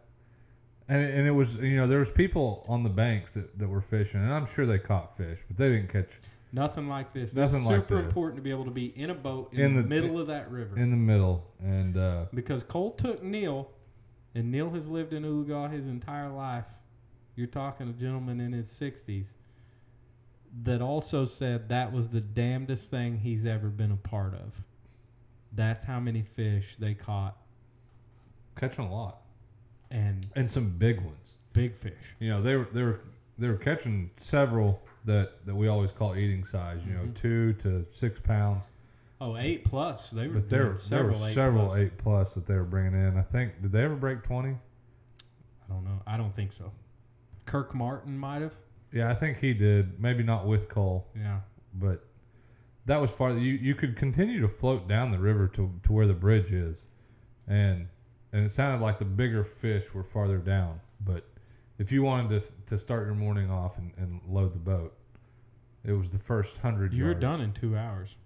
And 0.89 1.03
it, 1.03 1.15
and 1.15 1.27
it 1.27 1.33
was 1.33 1.57
you 1.57 1.77
know 1.77 1.87
there 1.87 1.99
was 2.01 2.11
people 2.11 2.65
on 2.69 2.83
the 2.83 2.89
banks 2.89 3.35
that, 3.35 3.59
that 3.59 3.69
were 3.69 3.81
fishing 3.81 4.21
and 4.21 4.33
I'm 4.33 4.47
sure 4.55 4.67
they 4.67 4.79
caught 4.79 5.17
fish 5.17 5.39
but 5.49 5.57
they 5.57 5.69
didn't 5.69 5.91
catch 5.93 6.09
Nothing 6.53 6.89
like 6.89 7.13
this. 7.15 7.33
Nothing 7.33 7.63
like 7.63 7.63
this 7.63 7.63
is 7.63 7.65
like 7.65 7.81
super 7.89 7.97
this. 8.03 8.07
important 8.09 8.37
to 8.37 8.43
be 8.43 8.51
able 8.51 8.65
to 8.65 8.73
be 8.73 8.87
in 8.97 9.11
a 9.11 9.15
boat 9.15 9.53
in, 9.53 9.61
In 9.61 9.77
the, 9.77 9.83
the- 9.83 9.89
middle 9.89 10.19
of 10.21 10.27
that 10.27 10.51
river. 10.51 10.77
in 10.77 10.91
the 10.91 10.97
middle 10.97 11.47
and 11.61 11.97
uh, 11.97 12.25
because 12.35 12.65
Cole 12.65 12.91
took 12.93 13.23
Neil, 13.23 13.71
and 14.35 14.51
Neil 14.51 14.69
has 14.71 14.87
lived 14.89 15.13
in 15.13 15.23
Oologah 15.23 15.71
his 15.73 15.87
entire 15.87 16.29
life. 16.29 16.65
You're 17.37 17.47
talking 17.47 17.89
a 17.89 17.93
gentleman 17.93 18.41
in 18.41 18.53
his 18.53 18.67
60s 18.67 19.27
that 20.65 20.83
also 20.83 21.25
said 21.25 21.69
that 21.69 21.93
was 21.93 22.09
the 22.09 22.21
damnedest 22.21 22.91
thing 22.91 23.19
he's 23.19 23.47
ever 23.47 23.69
been 23.69 23.93
a 23.93 23.97
part 23.97 24.35
of. 24.35 24.53
That's 25.53 25.85
how 25.85 26.01
many 26.01 26.23
fish 26.23 26.77
they 26.79 26.95
caught, 26.95 27.37
catching 28.57 28.85
a 28.85 28.93
lot 28.93 29.19
and 29.91 30.27
and 30.37 30.51
some 30.51 30.71
big 30.71 31.01
ones. 31.01 31.37
big 31.53 31.77
fish. 31.77 32.15
You 32.21 32.31
know 32.31 32.43
they 32.43 32.57
were 32.57 32.69
they 32.73 32.83
were 32.83 33.01
they 33.39 33.49
were 33.49 33.57
catching 33.57 34.11
several 34.17 34.81
that 35.07 35.45
that 35.47 35.55
we 35.55 35.67
always 35.69 35.91
call 35.93 36.15
eating 36.17 36.45
size. 36.45 36.81
You 36.87 36.95
know 36.95 37.05
Mhm. 37.05 37.15
two 37.17 37.53
to 37.55 37.87
six 37.93 38.21
pounds. 38.21 38.69
Oh, 39.21 39.37
eight 39.37 39.65
plus. 39.65 40.09
They 40.11 40.29
were 40.29 40.35
But 40.35 40.49
there 40.49 40.63
there 40.63 40.73
were 40.73 40.79
several 40.81 41.27
eight 41.27 41.35
several 41.35 41.67
plus. 41.67 41.79
eight 41.79 41.99
plus 41.99 42.35
that 42.35 42.47
they 42.47 42.55
were 42.55 42.65
bringing 42.65 42.95
in. 42.95 43.17
I 43.19 43.23
think 43.23 43.61
did 43.63 43.73
they 43.73 43.83
ever 43.85 43.97
break 43.97 44.23
twenty? 44.23 44.51
I 44.53 45.69
don't 45.73 45.85
know. 45.85 46.01
I 46.07 46.17
don't 46.17 46.35
think 46.35 46.53
so. 46.53 46.71
Kirk 47.47 47.75
Martin 47.75 48.17
might 48.19 48.43
have. 48.43 48.55
Yeah, 48.93 49.11
I 49.11 49.15
think 49.15 49.39
he 49.39 49.55
did. 49.55 50.01
Maybe 50.01 50.23
not 50.23 50.47
with 50.47 50.69
Cole. 50.69 51.07
Yeah. 51.17 51.41
but 51.75 52.05
that 52.87 53.01
was 53.01 53.11
far. 53.11 53.33
You 53.33 53.53
you 53.55 53.75
could 53.75 53.97
continue 53.97 54.41
to 54.41 54.49
float 54.49 54.89
down 54.89 55.13
the 55.13 55.19
river 55.19 55.47
to 55.49 55.73
to 55.85 55.93
where 55.93 56.07
the 56.07 56.15
bridge 56.15 56.51
is, 56.53 56.77
and 57.47 57.89
and 58.33 58.47
it 58.47 58.53
sounded 58.53 58.85
like 58.85 58.99
the 58.99 59.05
bigger 59.05 59.45
fish 59.45 59.85
were 59.95 60.03
farther 60.05 60.39
down. 60.39 60.81
But 61.05 61.29
if 61.79 61.93
you 61.93 62.03
wanted 62.03 62.41
to 62.43 62.49
to 62.67 62.79
start 62.79 63.07
your 63.07 63.15
morning 63.15 63.51
off 63.51 63.79
and, 63.79 63.93
and 63.97 64.21
load 64.29 64.55
the 64.55 64.59
boat, 64.59 64.97
it 65.85 65.93
was 65.93 66.09
the 66.11 66.19
first 66.19 66.59
hundred. 66.59 66.93
You 66.93 67.05
were 67.05 67.15
done 67.15 67.41
in 67.41 67.53
two 67.53 67.77
hours. 67.77 68.17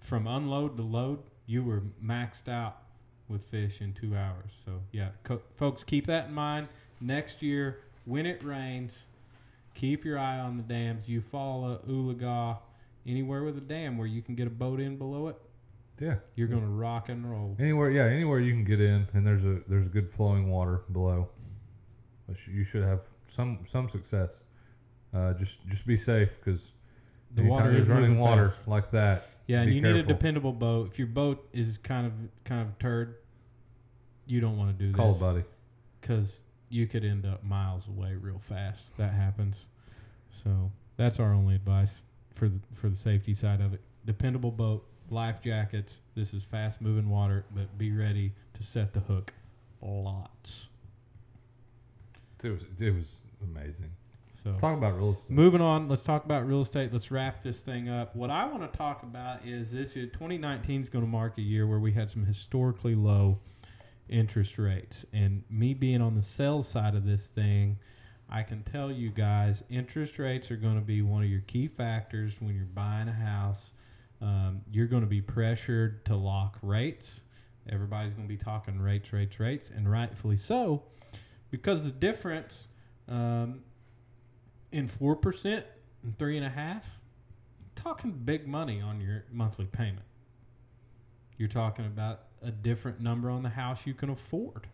From 0.00 0.26
unload 0.26 0.76
to 0.76 0.82
load, 0.82 1.20
you 1.46 1.64
were 1.64 1.82
maxed 2.04 2.48
out 2.48 2.76
with 3.28 3.42
fish 3.46 3.80
in 3.80 3.94
two 3.94 4.14
hours. 4.14 4.50
So, 4.66 4.82
yeah, 4.92 5.08
co- 5.22 5.40
folks, 5.56 5.82
keep 5.82 6.06
that 6.08 6.26
in 6.28 6.34
mind. 6.34 6.68
Next 7.00 7.40
year, 7.42 7.78
when 8.04 8.26
it 8.26 8.44
rains, 8.44 8.98
keep 9.74 10.04
your 10.04 10.18
eye 10.18 10.38
on 10.38 10.56
the 10.56 10.62
dams. 10.62 11.08
You 11.08 11.22
follow 11.32 11.80
Oologah, 11.88 12.58
anywhere 13.06 13.42
with 13.44 13.56
a 13.58 13.60
dam 13.62 13.98
where 13.98 14.06
you 14.06 14.22
can 14.22 14.34
get 14.34 14.46
a 14.46 14.50
boat 14.50 14.80
in 14.80 14.96
below 14.96 15.28
it, 15.28 15.36
Yeah, 16.00 16.16
you're 16.36 16.48
going 16.48 16.62
to 16.62 16.66
rock 16.68 17.08
and 17.08 17.28
roll. 17.30 17.56
anywhere. 17.58 17.90
Yeah, 17.90 18.04
anywhere 18.06 18.40
you 18.40 18.52
can 18.52 18.64
get 18.64 18.80
in, 18.80 19.06
and 19.14 19.26
there's 19.26 19.44
a 19.44 19.60
there's 19.68 19.88
good 19.88 20.10
flowing 20.12 20.50
water 20.50 20.82
below. 20.92 21.28
You 22.50 22.64
should 22.64 22.82
have 22.84 23.00
some 23.28 23.60
some 23.66 23.88
success. 23.90 24.40
Uh, 25.12 25.34
just 25.34 25.58
just 25.68 25.86
be 25.86 25.96
safe 25.96 26.30
because 26.42 26.70
The 27.34 27.42
water 27.44 27.76
is 27.76 27.86
running 27.88 28.18
water 28.18 28.50
fast. 28.50 28.68
like 28.68 28.90
that. 28.92 29.28
Yeah, 29.46 29.60
and 29.60 29.74
you 29.74 29.80
need 29.82 29.96
a 29.96 30.02
dependable 30.02 30.52
boat. 30.52 30.88
If 30.92 30.98
your 30.98 31.06
boat 31.08 31.46
is 31.52 31.76
kind 31.78 32.06
of 32.06 32.12
kind 32.44 32.62
of 32.66 32.78
turd, 32.78 33.16
you 34.26 34.40
don't 34.40 34.56
want 34.56 34.76
to 34.78 34.86
do 34.86 34.92
Call 34.92 35.10
a 35.10 35.12
this. 35.12 35.20
buddy. 35.20 35.44
because 36.00 36.40
you 36.68 36.86
could 36.86 37.04
end 37.04 37.26
up 37.26 37.44
miles 37.44 37.82
away 37.88 38.14
real 38.14 38.40
fast. 38.48 38.82
That 38.96 39.12
happens. 39.12 39.66
So 40.42 40.70
that's 40.96 41.18
our 41.20 41.32
only 41.32 41.54
advice 41.54 42.02
for 42.34 42.48
the 42.48 42.58
for 42.74 42.88
the 42.88 42.96
safety 42.96 43.34
side 43.34 43.60
of 43.60 43.72
it. 43.74 43.80
Dependable 44.06 44.50
boat, 44.50 44.84
life 45.10 45.40
jackets. 45.42 45.94
This 46.14 46.34
is 46.34 46.42
fast 46.44 46.80
moving 46.80 47.08
water, 47.08 47.44
but 47.54 47.76
be 47.78 47.92
ready 47.92 48.32
to 48.54 48.62
set 48.62 48.92
the 48.92 49.00
hook. 49.00 49.32
Lots. 49.80 50.66
It 52.42 52.50
was 52.50 52.62
it 52.78 52.90
was 52.94 53.18
amazing. 53.42 53.90
So 54.42 54.50
Let's 54.50 54.60
talk 54.60 54.76
about 54.76 54.96
real 54.96 55.12
estate. 55.14 55.30
moving 55.30 55.62
on, 55.62 55.88
let's 55.88 56.02
talk 56.02 56.26
about 56.26 56.46
real 56.46 56.60
estate. 56.60 56.92
Let's 56.92 57.10
wrap 57.10 57.42
this 57.42 57.60
thing 57.60 57.88
up. 57.88 58.14
What 58.14 58.28
I 58.28 58.44
want 58.44 58.70
to 58.70 58.76
talk 58.76 59.02
about 59.02 59.46
is 59.46 59.70
this 59.70 59.96
year, 59.96 60.04
2019 60.06 60.82
is 60.82 60.90
going 60.90 61.02
to 61.02 61.10
mark 61.10 61.38
a 61.38 61.40
year 61.42 61.66
where 61.66 61.78
we 61.78 61.92
had 61.92 62.10
some 62.10 62.26
historically 62.26 62.94
low 62.94 63.38
interest 64.08 64.58
rates. 64.58 65.04
And 65.12 65.42
me 65.50 65.74
being 65.74 66.00
on 66.00 66.14
the 66.14 66.22
sales 66.22 66.68
side 66.68 66.94
of 66.94 67.04
this 67.04 67.22
thing, 67.34 67.78
I 68.28 68.42
can 68.42 68.62
tell 68.62 68.90
you 68.90 69.10
guys, 69.10 69.62
interest 69.70 70.18
rates 70.18 70.50
are 70.50 70.56
going 70.56 70.76
to 70.76 70.84
be 70.84 71.02
one 71.02 71.22
of 71.22 71.28
your 71.28 71.42
key 71.42 71.68
factors 71.68 72.32
when 72.40 72.54
you're 72.54 72.64
buying 72.64 73.08
a 73.08 73.12
house. 73.12 73.72
Um, 74.20 74.62
you're 74.70 74.86
going 74.86 75.02
to 75.02 75.08
be 75.08 75.20
pressured 75.20 76.04
to 76.06 76.16
lock 76.16 76.58
rates. 76.62 77.20
Everybody's 77.68 78.14
going 78.14 78.28
to 78.28 78.34
be 78.34 78.42
talking 78.42 78.80
rates, 78.80 79.12
rates, 79.12 79.40
rates, 79.40 79.70
and 79.74 79.90
rightfully 79.90 80.36
so, 80.36 80.82
because 81.50 81.84
the 81.84 81.90
difference 81.90 82.68
um, 83.08 83.60
in 84.72 84.88
four 84.88 85.16
percent 85.16 85.64
and 86.02 86.18
three 86.18 86.36
and 86.36 86.46
a 86.46 86.50
half, 86.50 86.84
talking 87.74 88.12
big 88.12 88.46
money 88.46 88.80
on 88.80 89.00
your 89.00 89.24
monthly 89.32 89.66
payment. 89.66 90.04
You're 91.36 91.48
talking 91.48 91.86
about 91.86 92.22
a 92.44 92.50
different 92.50 93.00
number 93.00 93.30
on 93.30 93.42
the 93.42 93.48
house 93.48 93.80
you 93.84 93.94
can 93.94 94.10
afford. 94.10 94.68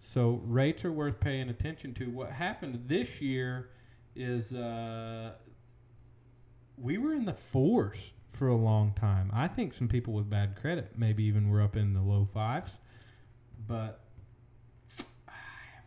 So 0.00 0.40
rates 0.44 0.84
are 0.84 0.92
worth 0.92 1.18
paying 1.20 1.48
attention 1.48 1.94
to. 1.94 2.10
What 2.10 2.30
happened 2.30 2.84
this 2.86 3.20
year 3.20 3.70
is 4.14 4.52
uh, 4.52 5.32
we 6.76 6.98
were 6.98 7.14
in 7.14 7.24
the 7.24 7.36
fours 7.52 7.98
for 8.32 8.48
a 8.48 8.56
long 8.56 8.94
time. 8.94 9.30
I 9.34 9.48
think 9.48 9.74
some 9.74 9.88
people 9.88 10.12
with 10.14 10.30
bad 10.30 10.56
credit 10.60 10.92
maybe 10.96 11.24
even 11.24 11.50
were 11.50 11.60
up 11.62 11.76
in 11.76 11.94
the 11.94 12.00
low 12.00 12.28
fives. 12.32 12.72
But 13.66 14.00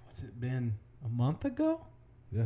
what's 0.06 0.20
it 0.20 0.40
been 0.40 0.74
a 1.06 1.10
month 1.10 1.46
ago? 1.46 1.82
Yeah. 2.32 2.46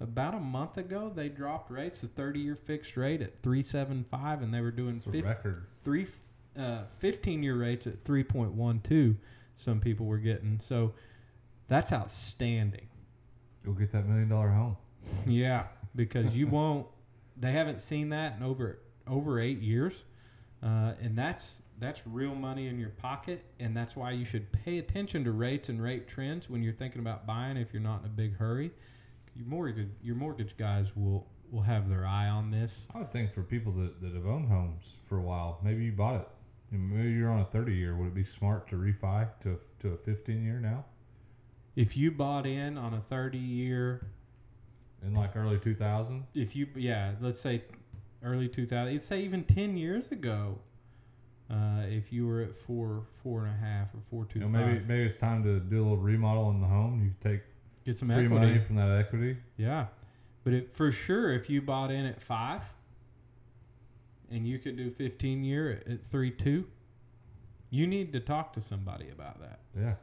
About 0.00 0.34
a 0.34 0.40
month 0.40 0.76
ago, 0.76 1.10
they 1.14 1.28
dropped 1.28 1.70
rates. 1.70 2.00
The 2.00 2.08
30-year 2.08 2.56
fixed 2.56 2.96
rate 2.96 3.22
at 3.22 3.40
3.75, 3.42 4.42
and 4.42 4.52
they 4.52 4.60
were 4.60 4.72
doing 4.72 5.00
50, 5.00 5.22
record. 5.22 5.66
three, 5.84 6.08
uh, 6.58 6.82
15-year 7.02 7.56
rates 7.56 7.86
at 7.86 8.04
3.12. 8.04 9.16
Some 9.56 9.80
people 9.80 10.06
were 10.06 10.18
getting 10.18 10.60
so 10.62 10.92
that's 11.68 11.92
outstanding. 11.92 12.88
You'll 13.64 13.74
get 13.74 13.92
that 13.92 14.06
million 14.06 14.28
dollar 14.28 14.50
home. 14.50 14.76
Yeah, 15.26 15.64
because 15.94 16.34
you 16.34 16.46
won't. 16.46 16.86
They 17.36 17.52
haven't 17.52 17.82
seen 17.82 18.08
that 18.08 18.36
in 18.36 18.42
over 18.42 18.78
over 19.06 19.38
eight 19.38 19.60
years, 19.60 19.92
uh, 20.62 20.92
and 21.00 21.16
that's 21.16 21.62
that's 21.78 22.00
real 22.06 22.34
money 22.34 22.68
in 22.68 22.78
your 22.78 22.88
pocket, 22.88 23.44
and 23.60 23.76
that's 23.76 23.94
why 23.94 24.12
you 24.12 24.24
should 24.24 24.50
pay 24.52 24.78
attention 24.78 25.24
to 25.24 25.32
rates 25.32 25.68
and 25.68 25.82
rate 25.82 26.08
trends 26.08 26.48
when 26.48 26.62
you're 26.62 26.72
thinking 26.72 27.00
about 27.00 27.26
buying. 27.26 27.58
If 27.58 27.72
you're 27.72 27.82
not 27.82 28.00
in 28.00 28.06
a 28.06 28.08
big 28.10 28.36
hurry, 28.36 28.70
your 29.36 29.46
mortgage 29.46 29.88
your 30.02 30.16
mortgage 30.16 30.56
guys 30.56 30.88
will 30.96 31.26
will 31.50 31.62
have 31.62 31.90
their 31.90 32.06
eye 32.06 32.28
on 32.28 32.50
this. 32.50 32.86
I 32.94 32.98
would 32.98 33.12
think 33.12 33.32
for 33.32 33.42
people 33.42 33.72
that, 33.72 34.00
that 34.00 34.14
have 34.14 34.26
owned 34.26 34.48
homes 34.48 34.84
for 35.06 35.18
a 35.18 35.22
while, 35.22 35.60
maybe 35.62 35.84
you 35.84 35.92
bought 35.92 36.16
it. 36.16 36.28
Maybe 36.78 37.12
you're 37.12 37.30
on 37.30 37.40
a 37.40 37.44
30 37.46 37.72
year. 37.74 37.96
Would 37.96 38.08
it 38.08 38.14
be 38.14 38.24
smart 38.24 38.68
to 38.70 38.76
refi 38.76 39.28
to 39.42 39.58
to 39.80 39.88
a 39.92 39.96
15 39.96 40.42
year 40.44 40.58
now? 40.60 40.84
If 41.76 41.96
you 41.96 42.10
bought 42.10 42.46
in 42.46 42.78
on 42.78 42.94
a 42.94 43.00
30 43.00 43.36
year, 43.38 44.06
In 45.04 45.14
like 45.14 45.36
early 45.36 45.58
2000? 45.58 46.24
if 46.34 46.54
you 46.56 46.66
yeah, 46.76 47.12
let's 47.20 47.40
say 47.40 47.62
early 48.22 48.48
2000, 48.48 48.92
let's 48.92 49.06
say 49.06 49.22
even 49.22 49.44
10 49.44 49.76
years 49.76 50.10
ago. 50.12 50.58
Uh, 51.50 51.82
if 51.88 52.10
you 52.10 52.26
were 52.26 52.40
at 52.40 52.56
four, 52.56 53.02
four 53.22 53.44
and 53.44 53.50
a 53.54 53.56
half, 53.58 53.88
or 53.94 54.00
four 54.08 54.24
two 54.24 54.38
You 54.38 54.46
know, 54.46 54.50
maybe 54.50 54.78
five. 54.78 54.88
maybe 54.88 55.04
it's 55.04 55.18
time 55.18 55.42
to 55.44 55.60
do 55.60 55.76
a 55.76 55.82
little 55.82 55.98
remodel 55.98 56.48
in 56.50 56.60
the 56.60 56.66
home. 56.66 57.02
You 57.04 57.10
take 57.30 57.42
Get 57.84 57.98
some 57.98 58.08
free 58.08 58.24
equity. 58.24 58.46
money 58.46 58.58
from 58.60 58.76
that 58.76 58.98
equity. 58.98 59.36
Yeah. 59.58 59.86
But 60.42 60.54
it, 60.54 60.74
for 60.74 60.90
sure, 60.90 61.32
if 61.32 61.50
you 61.50 61.60
bought 61.60 61.90
in 61.90 62.06
at 62.06 62.22
five 62.22 62.62
and 64.34 64.46
you 64.46 64.58
could 64.58 64.76
do 64.76 64.90
15 64.90 65.44
year 65.44 65.82
at, 65.86 65.92
at 65.92 66.10
3 66.10 66.30
2, 66.30 66.64
you 67.70 67.86
need 67.86 68.12
to 68.12 68.20
talk 68.20 68.52
to 68.54 68.60
somebody 68.60 69.08
about 69.10 69.40
that. 69.40 69.60
Yeah. 69.78 69.94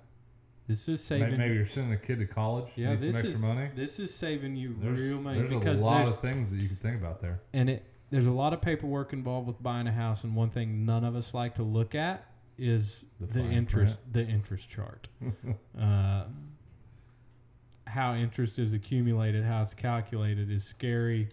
This 0.67 0.87
is 0.87 1.03
saving. 1.03 1.37
Maybe 1.37 1.55
you're 1.55 1.65
sending 1.65 1.93
a 1.93 1.97
kid 1.97 2.19
to 2.19 2.25
college. 2.25 2.67
yeah, 2.75 2.95
this 2.95 3.15
is 3.15 3.37
money. 3.39 3.69
this 3.75 3.99
is 3.99 4.13
saving 4.13 4.55
you 4.55 4.75
There's, 4.79 4.97
real 4.97 5.19
money 5.19 5.39
there's 5.39 5.53
because 5.53 5.79
a 5.79 5.83
lot 5.83 6.07
of 6.07 6.21
things 6.21 6.51
that 6.51 6.57
you 6.57 6.67
can 6.69 6.77
think 6.77 6.95
about 6.95 7.21
there. 7.21 7.41
and 7.53 7.69
it 7.69 7.85
there's 8.09 8.27
a 8.27 8.31
lot 8.31 8.51
of 8.53 8.61
paperwork 8.61 9.13
involved 9.13 9.47
with 9.47 9.61
buying 9.63 9.87
a 9.87 9.91
house, 9.91 10.23
and 10.23 10.35
one 10.35 10.49
thing 10.49 10.85
none 10.85 11.05
of 11.05 11.15
us 11.15 11.33
like 11.33 11.55
to 11.55 11.63
look 11.63 11.95
at 11.95 12.25
is 12.57 13.03
The 13.21 13.27
the, 13.27 13.43
interest 13.43 13.95
the 14.11 14.21
interest 14.25 14.69
chart. 14.69 15.07
uh, 15.79 16.25
how 17.87 18.15
interest 18.15 18.59
is 18.59 18.73
accumulated, 18.73 19.43
how 19.43 19.63
it's 19.63 19.73
calculated 19.73 20.51
is 20.51 20.63
scary. 20.63 21.29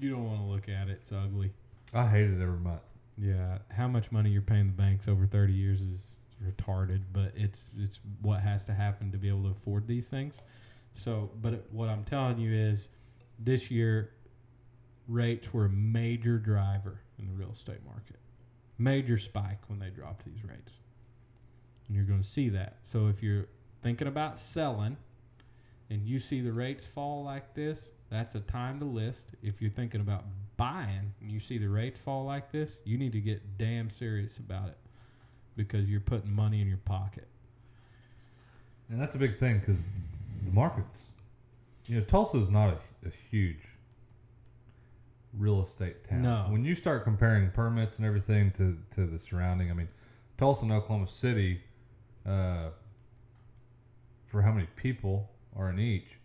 You 0.00 0.10
don't 0.10 0.24
want 0.24 0.40
to 0.40 0.46
look 0.46 0.68
at 0.68 0.88
it; 0.88 1.00
it's 1.02 1.12
ugly. 1.12 1.52
I 1.94 2.06
hate 2.06 2.24
it 2.24 2.40
every 2.40 2.58
month. 2.58 2.82
Yeah, 3.18 3.58
how 3.70 3.88
much 3.88 4.10
money 4.12 4.30
you're 4.30 4.42
paying 4.42 4.66
the 4.66 4.72
banks 4.72 5.08
over 5.08 5.26
30 5.26 5.52
years 5.52 5.80
is 5.80 6.16
retarded, 6.42 7.02
but 7.12 7.32
it's 7.36 7.58
it's 7.78 8.00
what 8.22 8.40
has 8.40 8.64
to 8.66 8.74
happen 8.74 9.12
to 9.12 9.18
be 9.18 9.28
able 9.28 9.42
to 9.42 9.50
afford 9.50 9.86
these 9.86 10.06
things. 10.06 10.34
So, 10.94 11.30
but 11.42 11.66
what 11.70 11.88
I'm 11.88 12.04
telling 12.04 12.38
you 12.38 12.52
is, 12.52 12.88
this 13.38 13.70
year, 13.70 14.10
rates 15.08 15.52
were 15.52 15.66
a 15.66 15.70
major 15.70 16.38
driver 16.38 17.00
in 17.18 17.26
the 17.26 17.32
real 17.32 17.52
estate 17.52 17.84
market. 17.84 18.16
Major 18.78 19.18
spike 19.18 19.60
when 19.68 19.78
they 19.78 19.90
dropped 19.90 20.24
these 20.24 20.44
rates, 20.44 20.72
and 21.86 21.96
you're 21.96 22.06
going 22.06 22.22
to 22.22 22.28
see 22.28 22.48
that. 22.50 22.78
So, 22.90 23.08
if 23.08 23.22
you're 23.22 23.46
thinking 23.82 24.08
about 24.08 24.38
selling, 24.38 24.96
and 25.90 26.06
you 26.06 26.20
see 26.20 26.40
the 26.40 26.52
rates 26.52 26.84
fall 26.94 27.24
like 27.24 27.54
this, 27.54 27.80
that's 28.10 28.34
a 28.34 28.40
time 28.40 28.78
to 28.80 28.84
list. 28.84 29.32
If 29.42 29.60
you're 29.60 29.70
thinking 29.70 30.00
about 30.00 30.24
buying 30.60 31.14
and 31.22 31.30
you 31.30 31.40
see 31.40 31.56
the 31.56 31.66
rates 31.66 31.98
fall 31.98 32.26
like 32.26 32.52
this, 32.52 32.70
you 32.84 32.98
need 32.98 33.12
to 33.12 33.20
get 33.20 33.40
damn 33.56 33.88
serious 33.88 34.36
about 34.36 34.68
it 34.68 34.76
because 35.56 35.88
you're 35.88 36.00
putting 36.00 36.30
money 36.30 36.60
in 36.60 36.68
your 36.68 36.76
pocket. 36.84 37.26
And 38.90 39.00
that's 39.00 39.14
a 39.14 39.18
big 39.18 39.38
thing 39.38 39.60
because 39.60 39.88
the 40.44 40.52
markets, 40.52 41.04
you 41.86 41.96
know, 41.96 42.04
Tulsa 42.04 42.36
is 42.36 42.50
not 42.50 42.74
a, 42.74 43.08
a 43.08 43.10
huge 43.30 43.62
real 45.38 45.64
estate 45.64 46.06
town. 46.06 46.22
No. 46.22 46.46
When 46.50 46.62
you 46.62 46.74
start 46.74 47.04
comparing 47.04 47.50
permits 47.52 47.96
and 47.96 48.04
everything 48.04 48.50
to, 48.58 48.76
to 48.96 49.06
the 49.06 49.18
surrounding, 49.18 49.70
I 49.70 49.74
mean, 49.74 49.88
Tulsa 50.36 50.64
and 50.64 50.72
Oklahoma 50.72 51.08
City, 51.08 51.62
uh, 52.26 52.68
for 54.26 54.42
how 54.42 54.52
many 54.52 54.66
people 54.76 55.30
are 55.56 55.70
in 55.70 55.78
each, 55.78 56.19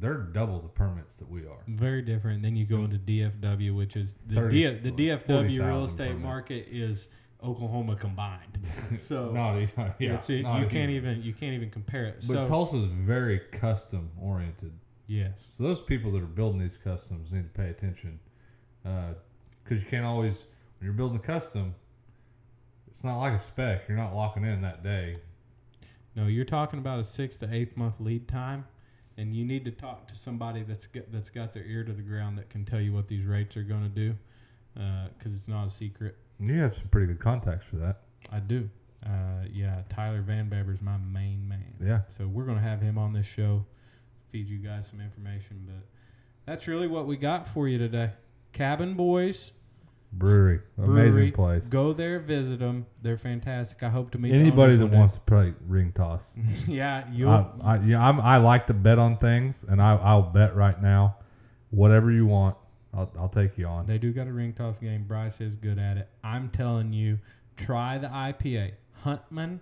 they're 0.00 0.18
double 0.18 0.60
the 0.60 0.68
permits 0.68 1.16
that 1.16 1.28
we 1.28 1.42
are. 1.42 1.62
Very 1.68 2.02
different. 2.02 2.42
Then 2.42 2.56
you 2.56 2.64
go 2.64 2.84
into 2.84 2.98
DFW, 2.98 3.76
which 3.76 3.96
is 3.96 4.10
the 4.26 4.34
30, 4.36 4.54
D, 4.80 4.90
the 4.90 5.08
DFW 5.08 5.66
real 5.66 5.84
estate 5.84 6.08
permits. 6.08 6.22
market 6.22 6.66
is 6.70 7.08
Oklahoma 7.42 7.96
combined. 7.96 8.58
So 9.08 9.32
not 9.32 9.56
yeah, 9.56 9.92
yeah, 9.98 10.60
you 10.60 10.66
can't 10.68 10.90
even 10.90 11.22
you 11.22 11.32
can't 11.32 11.54
even 11.54 11.70
compare 11.70 12.06
it. 12.06 12.16
But 12.26 12.34
so 12.34 12.46
Tulsa 12.46 12.76
is 12.76 12.90
very 12.92 13.40
custom 13.52 14.10
oriented. 14.20 14.72
yes, 15.06 15.46
So 15.56 15.64
those 15.64 15.80
people 15.80 16.12
that 16.12 16.22
are 16.22 16.26
building 16.26 16.60
these 16.60 16.78
customs 16.82 17.32
need 17.32 17.42
to 17.44 17.58
pay 17.58 17.68
attention, 17.70 18.18
uh, 18.84 19.14
because 19.64 19.82
you 19.82 19.88
can't 19.88 20.04
always 20.04 20.36
when 20.78 20.84
you're 20.84 20.92
building 20.92 21.16
a 21.18 21.20
custom. 21.26 21.74
It's 22.88 23.04
not 23.04 23.18
like 23.20 23.32
a 23.32 23.42
spec. 23.42 23.88
You're 23.88 23.96
not 23.96 24.14
locking 24.14 24.44
in 24.44 24.60
that 24.62 24.82
day. 24.84 25.16
no, 26.14 26.26
you're 26.26 26.44
talking 26.44 26.78
about 26.78 27.00
a 27.00 27.04
six 27.04 27.36
to 27.38 27.48
eight 27.52 27.76
month 27.76 27.94
lead 28.00 28.28
time, 28.28 28.66
and 29.16 29.36
you 29.36 29.44
need 29.44 29.64
to 29.64 29.70
talk 29.70 30.08
to 30.08 30.16
somebody 30.16 30.62
that's 30.62 30.86
got, 30.86 31.10
that's 31.12 31.30
got 31.30 31.52
their 31.52 31.64
ear 31.64 31.84
to 31.84 31.92
the 31.92 32.02
ground 32.02 32.38
that 32.38 32.50
can 32.50 32.64
tell 32.64 32.80
you 32.80 32.92
what 32.92 33.08
these 33.08 33.24
rates 33.24 33.56
are 33.56 33.62
going 33.62 33.82
to 33.82 33.88
do, 33.88 34.14
because 34.74 35.36
it's 35.36 35.48
not 35.48 35.68
a 35.68 35.70
secret. 35.70 36.16
You 36.40 36.58
have 36.60 36.74
some 36.74 36.88
pretty 36.88 37.06
good 37.06 37.20
contacts 37.20 37.66
for 37.66 37.76
that. 37.76 38.00
I 38.30 38.40
do. 38.40 38.68
Uh, 39.04 39.44
yeah, 39.52 39.82
Tyler 39.90 40.22
Van 40.22 40.48
Bever's 40.48 40.80
my 40.80 40.96
main 40.96 41.48
man. 41.48 41.74
Yeah. 41.80 42.02
So 42.16 42.26
we're 42.26 42.44
gonna 42.44 42.60
have 42.60 42.80
him 42.80 42.98
on 42.98 43.12
this 43.12 43.26
show, 43.26 43.64
feed 44.30 44.48
you 44.48 44.58
guys 44.58 44.84
some 44.88 45.00
information. 45.00 45.66
But 45.66 45.84
that's 46.46 46.68
really 46.68 46.86
what 46.86 47.06
we 47.06 47.16
got 47.16 47.48
for 47.48 47.66
you 47.66 47.78
today. 47.78 48.10
Cabin 48.52 48.94
Boys, 48.94 49.50
Brewery, 50.12 50.60
Brewery. 50.76 51.08
amazing 51.08 51.32
place. 51.32 51.66
go 51.66 51.92
there, 51.94 52.20
visit 52.20 52.58
them. 52.58 52.86
They're 53.00 53.16
fantastic. 53.16 53.82
I 53.82 53.88
hope 53.88 54.10
to 54.12 54.18
meet 54.18 54.32
Anybody 54.32 54.76
that 54.76 54.86
wants 54.86 55.14
to 55.14 55.20
play 55.20 55.54
ring 55.66 55.92
toss, 55.92 56.22
yeah, 56.66 57.10
you. 57.10 57.28
I, 57.28 57.46
I, 57.62 57.76
yeah, 57.78 58.06
I'm, 58.06 58.20
I 58.20 58.36
like 58.36 58.66
to 58.66 58.74
bet 58.74 58.98
on 58.98 59.16
things, 59.16 59.64
and 59.68 59.80
I, 59.80 59.96
I'll 59.96 60.22
bet 60.22 60.54
right 60.54 60.80
now, 60.82 61.16
whatever 61.70 62.10
you 62.10 62.26
want, 62.26 62.56
I'll, 62.92 63.10
I'll 63.18 63.30
take 63.30 63.56
you 63.56 63.66
on. 63.66 63.86
They 63.86 63.96
do 63.96 64.12
got 64.12 64.26
a 64.26 64.32
ring 64.32 64.52
toss 64.52 64.76
game. 64.78 65.04
Bryce 65.04 65.40
is 65.40 65.56
good 65.56 65.78
at 65.78 65.96
it. 65.96 66.08
I'm 66.22 66.50
telling 66.50 66.92
you, 66.92 67.18
try 67.56 67.96
the 67.96 68.08
IPA, 68.08 68.72
Huntman 69.04 69.60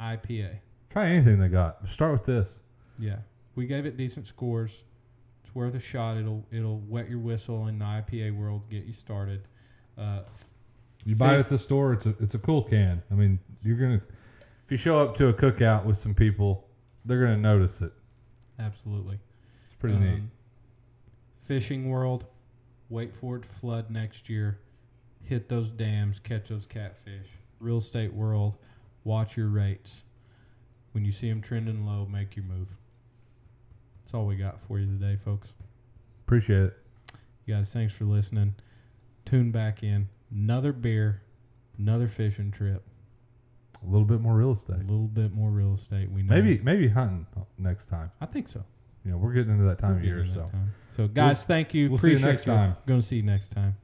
IPA. 0.00 0.56
Try 0.90 1.10
anything 1.10 1.38
they 1.38 1.48
got. 1.48 1.88
Start 1.88 2.12
with 2.12 2.24
this. 2.24 2.48
Yeah, 2.98 3.18
we 3.54 3.66
gave 3.66 3.86
it 3.86 3.96
decent 3.96 4.26
scores. 4.26 4.72
It's 5.44 5.54
worth 5.54 5.74
a 5.74 5.80
shot. 5.80 6.16
It'll 6.16 6.44
it'll 6.50 6.80
wet 6.80 7.08
your 7.08 7.20
whistle 7.20 7.68
in 7.68 7.78
the 7.78 7.84
IPA 7.84 8.36
world, 8.36 8.68
get 8.68 8.84
you 8.84 8.92
started. 8.92 9.42
Uh, 9.98 10.20
You 11.04 11.14
buy 11.16 11.36
it 11.36 11.40
at 11.40 11.48
the 11.48 11.58
store. 11.58 11.92
It's 11.94 12.06
a 12.06 12.14
it's 12.20 12.34
a 12.34 12.38
cool 12.38 12.62
can. 12.62 13.02
I 13.10 13.14
mean, 13.14 13.38
you're 13.62 13.76
gonna 13.76 14.00
if 14.64 14.70
you 14.70 14.76
show 14.76 14.98
up 14.98 15.16
to 15.16 15.28
a 15.28 15.34
cookout 15.34 15.84
with 15.84 15.98
some 15.98 16.14
people, 16.14 16.66
they're 17.04 17.20
gonna 17.20 17.36
notice 17.36 17.80
it. 17.80 17.92
absolutely. 18.58 19.18
It's 19.66 19.76
pretty 19.78 19.98
neat. 19.98 20.14
Um, 20.14 20.30
Fishing 21.44 21.90
world, 21.90 22.24
wait 22.88 23.12
for 23.20 23.36
it 23.36 23.42
to 23.42 23.48
flood 23.60 23.90
next 23.90 24.28
year. 24.30 24.58
Hit 25.24 25.48
those 25.48 25.70
dams, 25.70 26.18
catch 26.22 26.48
those 26.48 26.66
catfish. 26.66 27.26
Real 27.60 27.78
estate 27.78 28.12
world, 28.12 28.54
watch 29.04 29.36
your 29.36 29.48
rates. 29.48 30.02
When 30.92 31.04
you 31.04 31.12
see 31.12 31.28
them 31.28 31.40
trending 31.42 31.84
low, 31.86 32.06
make 32.06 32.36
your 32.36 32.44
move. 32.44 32.68
That's 34.04 34.14
all 34.14 34.26
we 34.26 34.36
got 34.36 34.58
for 34.68 34.78
you 34.78 34.86
today, 34.86 35.18
folks. 35.24 35.52
Appreciate 36.26 36.62
it. 36.64 36.76
You 37.46 37.54
guys, 37.54 37.70
thanks 37.70 37.92
for 37.92 38.04
listening 38.04 38.54
tune 39.24 39.50
back 39.50 39.82
in. 39.82 40.08
Another 40.34 40.72
beer, 40.72 41.22
another 41.78 42.08
fishing 42.08 42.50
trip, 42.50 42.82
A 43.82 43.86
little 43.90 44.06
bit 44.06 44.20
more 44.20 44.34
real 44.34 44.52
estate. 44.52 44.76
a 44.76 44.78
little 44.78 45.08
bit 45.08 45.32
more 45.32 45.50
real 45.50 45.74
estate. 45.74 46.10
We 46.10 46.22
know 46.22 46.34
Maybe 46.34 46.58
maybe 46.62 46.88
hunting 46.88 47.26
next 47.58 47.86
time. 47.88 48.10
I 48.20 48.26
think 48.26 48.48
so. 48.48 48.64
You 49.04 49.10
know, 49.12 49.16
we're 49.18 49.32
getting 49.32 49.52
into 49.52 49.64
that 49.64 49.78
time 49.78 49.96
of 49.96 50.04
year, 50.04 50.26
so. 50.26 50.50
So 50.96 51.08
guys, 51.08 51.42
thank 51.42 51.74
you. 51.74 51.90
we'll 51.90 51.98
see 51.98 52.10
you 52.10 52.18
next 52.18 52.44
time. 52.44 52.76
Going 52.86 53.00
to 53.00 53.06
see 53.06 53.16
you 53.16 53.22
next 53.22 53.50
time. 53.50 53.76